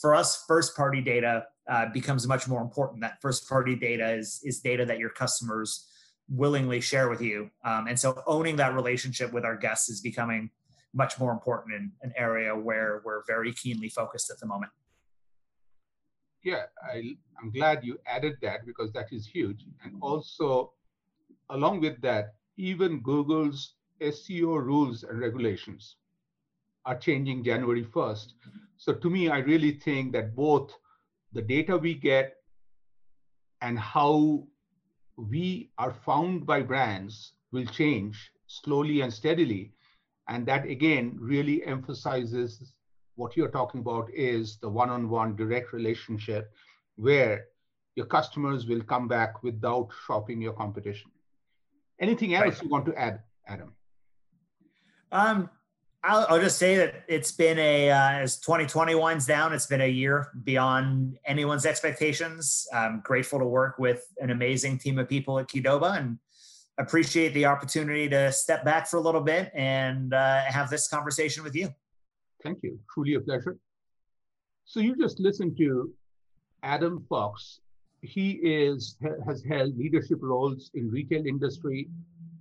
for 0.00 0.14
us, 0.14 0.44
first 0.48 0.76
party 0.76 1.00
data 1.00 1.46
uh, 1.68 1.86
becomes 1.92 2.26
much 2.26 2.48
more 2.48 2.62
important. 2.62 3.02
That 3.02 3.20
first 3.20 3.48
party 3.48 3.74
data 3.74 4.14
is, 4.14 4.40
is 4.42 4.60
data 4.60 4.84
that 4.86 4.98
your 4.98 5.10
customers 5.10 5.86
willingly 6.28 6.80
share 6.80 7.08
with 7.08 7.20
you. 7.20 7.50
Um, 7.64 7.88
and 7.88 7.98
so 7.98 8.22
owning 8.26 8.56
that 8.56 8.74
relationship 8.74 9.32
with 9.32 9.44
our 9.44 9.56
guests 9.56 9.90
is 9.90 10.00
becoming 10.00 10.50
much 10.94 11.18
more 11.18 11.32
important 11.32 11.74
in 11.74 11.92
an 12.02 12.12
area 12.16 12.54
where 12.56 13.02
we're 13.04 13.22
very 13.26 13.52
keenly 13.52 13.88
focused 13.88 14.30
at 14.30 14.38
the 14.38 14.46
moment. 14.46 14.72
Yeah, 16.42 16.64
I, 16.82 17.16
I'm 17.40 17.50
glad 17.50 17.84
you 17.84 17.98
added 18.06 18.36
that 18.42 18.66
because 18.66 18.92
that 18.92 19.12
is 19.12 19.26
huge. 19.26 19.64
And 19.82 19.94
mm-hmm. 19.94 20.02
also, 20.02 20.72
along 21.50 21.80
with 21.80 22.00
that, 22.02 22.34
even 22.56 23.00
Google's 23.00 23.74
SEO 24.00 24.62
rules 24.62 25.04
and 25.04 25.18
regulations 25.18 25.96
are 26.84 26.98
changing 26.98 27.42
January 27.42 27.84
1st. 27.84 28.32
So 28.76 28.92
to 28.92 29.10
me, 29.10 29.30
I 29.30 29.38
really 29.38 29.72
think 29.72 30.12
that 30.12 30.36
both 30.36 30.72
the 31.32 31.42
data 31.42 31.76
we 31.76 31.94
get 31.94 32.34
and 33.62 33.78
how 33.78 34.46
we 35.16 35.70
are 35.78 35.94
found 36.04 36.46
by 36.46 36.60
brands 36.60 37.32
will 37.52 37.64
change 37.64 38.30
slowly 38.46 39.00
and 39.00 39.12
steadily. 39.12 39.72
And 40.28 40.46
that 40.46 40.66
again 40.66 41.16
really 41.18 41.64
emphasizes 41.64 42.72
what 43.16 43.36
you're 43.36 43.50
talking 43.50 43.80
about 43.80 44.08
is 44.12 44.58
the 44.58 44.68
one-on-one 44.68 45.36
direct 45.36 45.72
relationship 45.72 46.52
where 46.96 47.46
your 47.94 48.06
customers 48.06 48.66
will 48.66 48.82
come 48.82 49.06
back 49.06 49.42
without 49.42 49.88
shopping 50.06 50.40
your 50.40 50.52
competition. 50.52 51.10
Anything 52.00 52.34
else 52.34 52.54
right. 52.54 52.62
you 52.62 52.68
want 52.68 52.86
to 52.86 52.94
add, 52.96 53.20
Adam? 53.46 53.74
Um, 55.12 55.48
I'll, 56.02 56.26
I'll, 56.28 56.40
just 56.40 56.58
say 56.58 56.76
that 56.76 57.04
it's 57.08 57.30
been 57.32 57.58
a 57.58 57.90
uh, 57.90 58.10
as 58.10 58.38
2020 58.38 58.94
winds 58.96 59.26
down, 59.26 59.52
it's 59.52 59.66
been 59.66 59.80
a 59.80 59.88
year 59.88 60.28
beyond 60.42 61.18
anyone's 61.24 61.64
expectations. 61.64 62.66
I'm 62.74 63.00
grateful 63.00 63.38
to 63.38 63.46
work 63.46 63.78
with 63.78 64.04
an 64.18 64.30
amazing 64.30 64.78
team 64.78 64.98
of 64.98 65.08
people 65.08 65.38
at 65.38 65.48
Qdoba 65.48 65.98
and 65.98 66.18
appreciate 66.78 67.34
the 67.34 67.46
opportunity 67.46 68.08
to 68.08 68.32
step 68.32 68.64
back 68.64 68.88
for 68.88 68.96
a 68.96 69.00
little 69.00 69.20
bit 69.20 69.50
and 69.54 70.12
uh, 70.12 70.42
have 70.42 70.70
this 70.70 70.88
conversation 70.88 71.44
with 71.44 71.54
you. 71.54 71.68
Thank 72.42 72.58
you. 72.62 72.78
Truly 72.92 73.14
a 73.14 73.20
pleasure. 73.20 73.56
So 74.64 74.80
you 74.80 74.96
just 74.96 75.20
listened 75.20 75.56
to 75.58 75.92
Adam 76.62 77.04
Fox 77.08 77.60
he 78.04 78.32
is 78.32 78.96
has 79.26 79.42
held 79.42 79.76
leadership 79.76 80.18
roles 80.20 80.70
in 80.74 80.90
retail 80.90 81.26
industry 81.26 81.88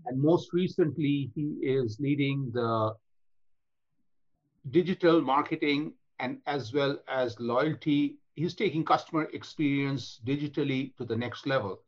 and 0.06 0.22
most 0.22 0.52
recently 0.52 1.32
he 1.36 1.56
is 1.62 1.98
leading 2.00 2.52
the 2.54 2.94
digital 4.72 5.22
marketing 5.22 5.94
and 6.20 6.38
as 6.48 6.74
well 6.74 6.98
as 7.08 7.40
loyalty 7.40 8.18
he's 8.36 8.56
taking 8.56 8.84
customer 8.84 9.24
experience 9.34 10.20
digitally 10.26 10.96
to 10.98 11.06
the 11.06 11.16
next 11.16 11.48
level 11.48 11.80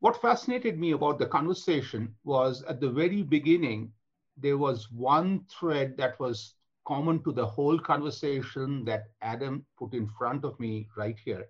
what 0.00 0.20
fascinated 0.20 0.78
me 0.78 0.92
about 0.92 1.18
the 1.18 1.26
conversation 1.26 2.14
was 2.24 2.62
at 2.64 2.80
the 2.80 2.90
very 2.90 3.22
beginning 3.22 3.92
there 4.36 4.58
was 4.58 4.90
one 4.92 5.44
thread 5.50 5.96
that 5.96 6.18
was 6.20 6.54
common 6.86 7.22
to 7.22 7.32
the 7.32 7.46
whole 7.46 7.78
conversation 7.78 8.84
that 8.84 9.08
adam 9.22 9.64
put 9.78 9.92
in 9.94 10.08
front 10.18 10.44
of 10.44 10.58
me 10.60 10.88
right 10.96 11.18
here 11.24 11.46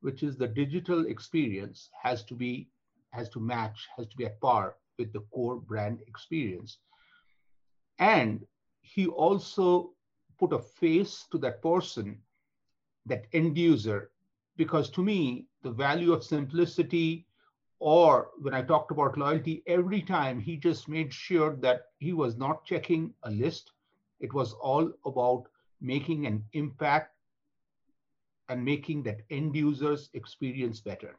which 0.00 0.22
is 0.22 0.36
the 0.36 0.48
digital 0.48 1.06
experience 1.06 1.90
has 2.02 2.24
to 2.24 2.34
be 2.34 2.68
has 3.10 3.28
to 3.28 3.40
match 3.40 3.88
has 3.96 4.06
to 4.06 4.16
be 4.16 4.26
at 4.26 4.40
par 4.40 4.76
with 4.98 5.12
the 5.12 5.20
core 5.32 5.56
brand 5.56 6.00
experience. 6.06 6.78
And 7.98 8.44
he 8.80 9.06
also 9.06 9.92
put 10.38 10.52
a 10.52 10.58
face 10.58 11.26
to 11.30 11.38
that 11.38 11.62
person 11.62 12.18
that 13.06 13.26
end 13.32 13.56
user 13.56 14.10
because 14.56 14.90
to 14.90 15.02
me 15.02 15.46
the 15.62 15.70
value 15.70 16.12
of 16.12 16.24
simplicity 16.24 17.26
or 17.80 18.30
when 18.40 18.54
i 18.54 18.62
talked 18.62 18.90
about 18.90 19.18
loyalty 19.18 19.62
every 19.66 20.02
time 20.02 20.40
he 20.40 20.56
just 20.56 20.88
made 20.88 21.12
sure 21.12 21.56
that 21.56 21.86
he 21.98 22.12
was 22.12 22.36
not 22.36 22.64
checking 22.64 23.12
a 23.24 23.30
list 23.30 23.72
it 24.20 24.32
was 24.32 24.52
all 24.54 24.92
about 25.04 25.44
making 25.80 26.26
an 26.26 26.44
impact 26.52 27.14
and 28.48 28.64
making 28.64 29.02
that 29.04 29.20
end 29.30 29.54
users 29.54 30.10
experience 30.14 30.80
better. 30.80 31.18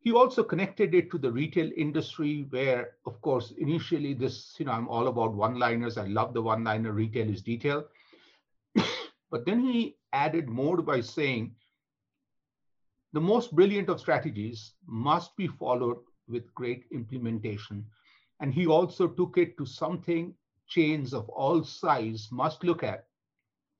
He 0.00 0.12
also 0.12 0.44
connected 0.44 0.94
it 0.94 1.10
to 1.10 1.18
the 1.18 1.32
retail 1.32 1.70
industry 1.76 2.46
where, 2.50 2.92
of 3.06 3.20
course, 3.22 3.52
initially 3.58 4.14
this, 4.14 4.54
you 4.58 4.66
know, 4.66 4.72
I'm 4.72 4.88
all 4.88 5.08
about 5.08 5.34
one-liners. 5.34 5.98
I 5.98 6.06
love 6.06 6.32
the 6.32 6.42
one-liner 6.42 6.92
retail 6.92 7.28
is 7.28 7.42
detail. 7.42 7.86
but 9.30 9.44
then 9.44 9.60
he 9.60 9.96
added 10.12 10.48
more 10.48 10.80
by 10.80 11.00
saying, 11.00 11.56
the 13.16 13.20
most 13.22 13.54
brilliant 13.56 13.88
of 13.88 13.98
strategies 13.98 14.74
must 14.86 15.34
be 15.38 15.46
followed 15.46 15.96
with 16.28 16.54
great 16.54 16.84
implementation. 16.92 17.82
And 18.40 18.52
he 18.52 18.66
also 18.66 19.08
took 19.08 19.38
it 19.38 19.56
to 19.56 19.64
something 19.64 20.34
chains 20.68 21.14
of 21.14 21.26
all 21.30 21.64
size 21.64 22.28
must 22.30 22.62
look 22.62 22.82
at 22.82 23.06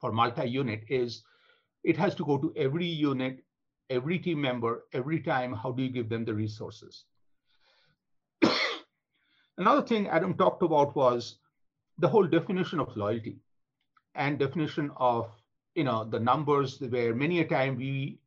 for 0.01 0.11
multi-unit 0.11 0.85
is 0.89 1.23
it 1.85 1.99
has 1.99 2.15
to 2.15 2.25
go 2.25 2.39
to 2.39 2.51
every 2.57 2.87
unit, 2.87 3.45
every 3.91 4.19
team 4.19 4.41
member, 4.41 4.85
every 4.95 5.21
time. 5.21 5.53
How 5.53 5.71
do 5.71 5.83
you 5.83 5.91
give 5.91 6.09
them 6.09 6.25
the 6.25 6.33
resources? 6.33 7.05
Another 9.59 9.83
thing 9.83 10.09
Adam 10.09 10.33
talked 10.33 10.63
about 10.63 10.97
was 10.97 11.37
the 11.99 12.09
whole 12.09 12.27
definition 12.27 12.81
of 12.81 12.97
loyalty 12.97 13.37
and 14.15 14.39
definition 14.39 14.91
of 14.97 15.31
you 15.75 15.85
know 15.85 16.05
the 16.05 16.21
numbers 16.21 16.81
where 16.81 17.15
many 17.15 17.41
a 17.41 17.47
time 17.47 17.77
we 17.77 18.19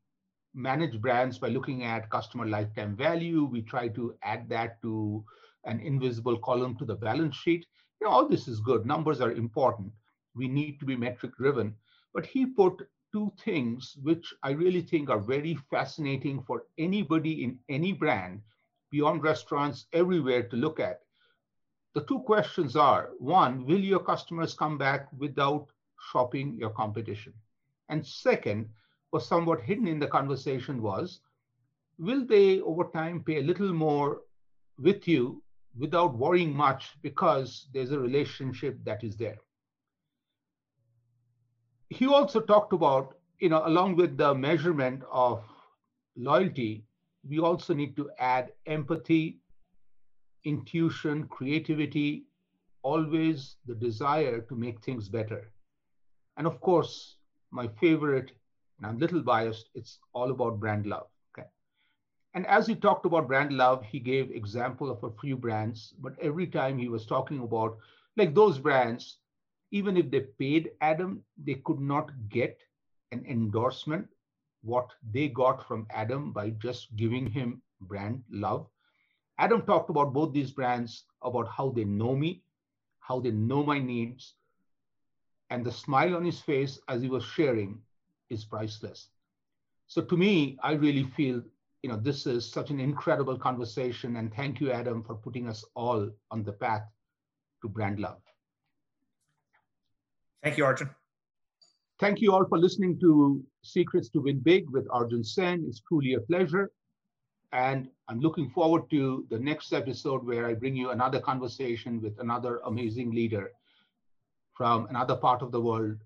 manage 0.54 1.00
brands 1.02 1.38
by 1.38 1.50
looking 1.50 1.84
at 1.84 2.10
customer 2.10 2.46
lifetime 2.46 2.96
value. 2.96 3.46
We 3.46 3.62
try 3.62 3.88
to 3.90 4.16
add 4.24 4.50
that 4.50 4.82
to 4.82 5.24
an 5.66 5.80
invisible 5.80 6.38
column 6.40 6.78
to 6.78 6.86
the 6.86 6.96
balance 6.96 7.36
sheet. 7.36 7.66
You 8.00 8.08
know, 8.08 8.14
all 8.14 8.28
this 8.28 8.48
is 8.48 8.60
good. 8.60 8.86
Numbers 8.86 9.22
are 9.22 9.32
important. 9.32 9.92
We 10.36 10.48
need 10.48 10.80
to 10.80 10.86
be 10.86 10.96
metric 10.96 11.36
driven. 11.38 11.76
But 12.14 12.26
he 12.26 12.46
put 12.46 12.88
two 13.12 13.32
things 13.44 13.98
which 14.04 14.34
I 14.44 14.52
really 14.52 14.82
think 14.82 15.10
are 15.10 15.20
very 15.20 15.56
fascinating 15.70 16.42
for 16.44 16.66
anybody 16.78 17.44
in 17.44 17.60
any 17.68 17.92
brand 17.92 18.42
beyond 18.92 19.24
restaurants 19.24 19.86
everywhere 19.94 20.44
to 20.44 20.56
look 20.56 20.80
at. 20.80 21.02
The 21.96 22.04
two 22.06 22.20
questions 22.20 22.76
are 22.76 23.10
one, 23.18 23.66
will 23.66 23.80
your 23.80 24.00
customers 24.00 24.54
come 24.54 24.78
back 24.78 25.08
without 25.18 25.68
shopping 26.12 26.56
your 26.58 26.70
competition? 26.70 27.34
And 27.90 28.06
second, 28.06 28.70
was 29.12 29.28
somewhat 29.28 29.62
hidden 29.62 29.88
in 29.88 30.00
the 30.00 30.08
conversation 30.08 30.82
was 30.82 31.22
will 31.98 32.26
they 32.26 32.62
over 32.62 32.86
time 32.86 33.22
pay 33.24 33.40
a 33.40 33.44
little 33.44 33.74
more 33.74 34.22
with 34.78 35.08
you 35.08 35.44
without 35.78 36.18
worrying 36.18 36.56
much 36.56 36.96
because 37.02 37.68
there's 37.74 37.92
a 37.92 38.00
relationship 38.00 38.78
that 38.86 39.04
is 39.04 39.18
there? 39.18 39.38
He 41.90 42.06
also 42.06 42.40
talked 42.40 42.74
about, 42.74 43.16
you 43.40 43.50
know, 43.50 43.66
along 43.66 43.96
with 43.96 44.18
the 44.18 44.34
measurement 44.34 45.04
of 45.12 45.44
loyalty, 46.16 46.86
we 47.28 47.40
also 47.40 47.74
need 47.74 47.96
to 47.98 48.10
add 48.20 48.52
empathy, 48.66 49.40
intuition, 50.46 51.28
creativity, 51.28 52.26
always 52.82 53.58
the 53.66 53.76
desire 53.76 54.42
to 54.42 54.56
make 54.56 54.82
things 54.82 55.10
better. 55.10 55.52
And 56.38 56.48
of 56.48 56.62
course, 56.62 57.18
my 57.52 57.68
favorite, 57.68 58.32
and 58.80 58.88
I'm 58.88 58.96
a 58.96 59.00
little 59.00 59.22
biased, 59.22 59.70
it's 59.76 60.00
all 60.14 60.32
about 60.32 60.60
brand 60.60 60.88
love. 60.88 61.08
Okay. 61.34 61.48
And 62.34 62.48
as 62.48 62.66
he 62.66 62.76
talked 62.76 63.06
about 63.06 63.28
brand 63.28 63.54
love, 63.54 63.84
he 63.84 64.00
gave 64.00 64.32
example 64.32 64.90
of 64.90 65.04
a 65.04 65.12
few 65.22 65.36
brands, 65.36 65.94
but 66.00 66.18
every 66.22 66.48
time 66.48 66.78
he 66.78 66.88
was 66.88 67.06
talking 67.06 67.42
about 67.42 67.78
like 68.16 68.34
those 68.34 68.58
brands, 68.58 69.18
even 69.72 69.98
if 69.98 70.10
they 70.10 70.22
paid 70.22 70.72
Adam, 70.82 71.24
they 71.38 71.56
could 71.56 71.80
not 71.80 72.12
get 72.30 72.58
an 73.12 73.26
endorsement 73.28 74.08
what 74.62 74.90
they 75.12 75.28
got 75.28 75.68
from 75.68 75.86
Adam 75.90 76.32
by 76.32 76.50
just 76.52 76.96
giving 76.96 77.28
him 77.30 77.62
brand 77.82 78.24
love. 78.30 78.68
Adam 79.38 79.62
talked 79.62 79.90
about 79.90 80.14
both 80.14 80.34
these 80.34 80.52
brands, 80.52 81.06
about 81.22 81.48
how 81.48 81.70
they 81.70 81.86
know 81.86 82.16
me, 82.16 82.44
how 83.00 83.20
they 83.20 83.32
know 83.32 83.64
my 83.64 83.80
needs, 83.80 84.36
and 85.50 85.66
the 85.66 85.72
smile 85.72 86.16
on 86.16 86.26
his 86.26 86.42
face 86.42 86.80
as 86.90 87.02
he 87.02 87.10
was 87.10 87.24
sharing 87.24 87.82
is 88.30 88.46
priceless. 88.46 89.10
So 89.88 90.02
to 90.02 90.18
me, 90.18 90.58
I 90.64 90.74
really 90.74 91.04
feel 91.04 91.42
you 91.82 91.90
know 91.90 91.98
this 91.98 92.26
is 92.28 92.50
such 92.50 92.70
an 92.70 92.80
incredible 92.80 93.38
conversation, 93.38 94.18
and 94.18 94.34
thank 94.34 94.60
you, 94.60 94.72
Adam, 94.72 95.04
for 95.04 95.16
putting 95.16 95.48
us 95.48 95.64
all 95.76 96.10
on 96.32 96.44
the 96.44 96.54
path 96.54 96.84
to 97.62 97.70
brand 97.70 98.00
love. 98.00 98.22
Thank 100.44 100.58
you, 100.58 100.66
Arjun. 100.66 100.90
Thank 102.00 102.22
you 102.22 102.34
all 102.34 102.46
for 102.46 102.58
listening 102.58 102.98
to 103.02 103.44
Secrets 103.62 104.10
to 104.10 104.22
Win 104.22 104.40
Big 104.40 104.70
with 104.70 104.88
Arjun 104.90 105.24
Sen. 105.24 105.66
It's 105.68 105.82
truly 105.82 106.14
a 106.14 106.22
pleasure. 106.22 106.72
And 107.52 107.90
I'm 108.08 108.20
looking 108.20 108.50
forward 108.52 108.90
to 108.92 109.26
the 109.30 109.40
next 109.40 109.74
episode 109.74 110.26
where 110.26 110.48
I 110.48 110.54
bring 110.54 110.76
you 110.76 110.92
another 110.92 111.20
conversation 111.20 112.02
with 112.02 112.18
another 112.20 112.60
amazing 112.66 113.12
leader 113.12 113.52
from 114.54 114.88
another 114.88 115.16
part 115.16 115.42
of 115.42 115.52
the 115.52 115.60
world 115.60 115.98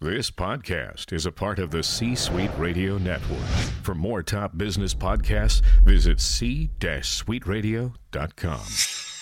This 0.00 0.30
podcast 0.30 1.12
is 1.12 1.26
a 1.26 1.32
part 1.32 1.58
of 1.58 1.70
the 1.70 1.82
C 1.82 2.14
Suite 2.14 2.50
Radio 2.58 2.98
Network. 2.98 3.38
For 3.82 3.94
more 3.94 4.22
top 4.22 4.58
business 4.58 4.94
podcasts, 4.94 5.62
visit 5.84 6.20
c-suiteradio.com. 6.20 9.13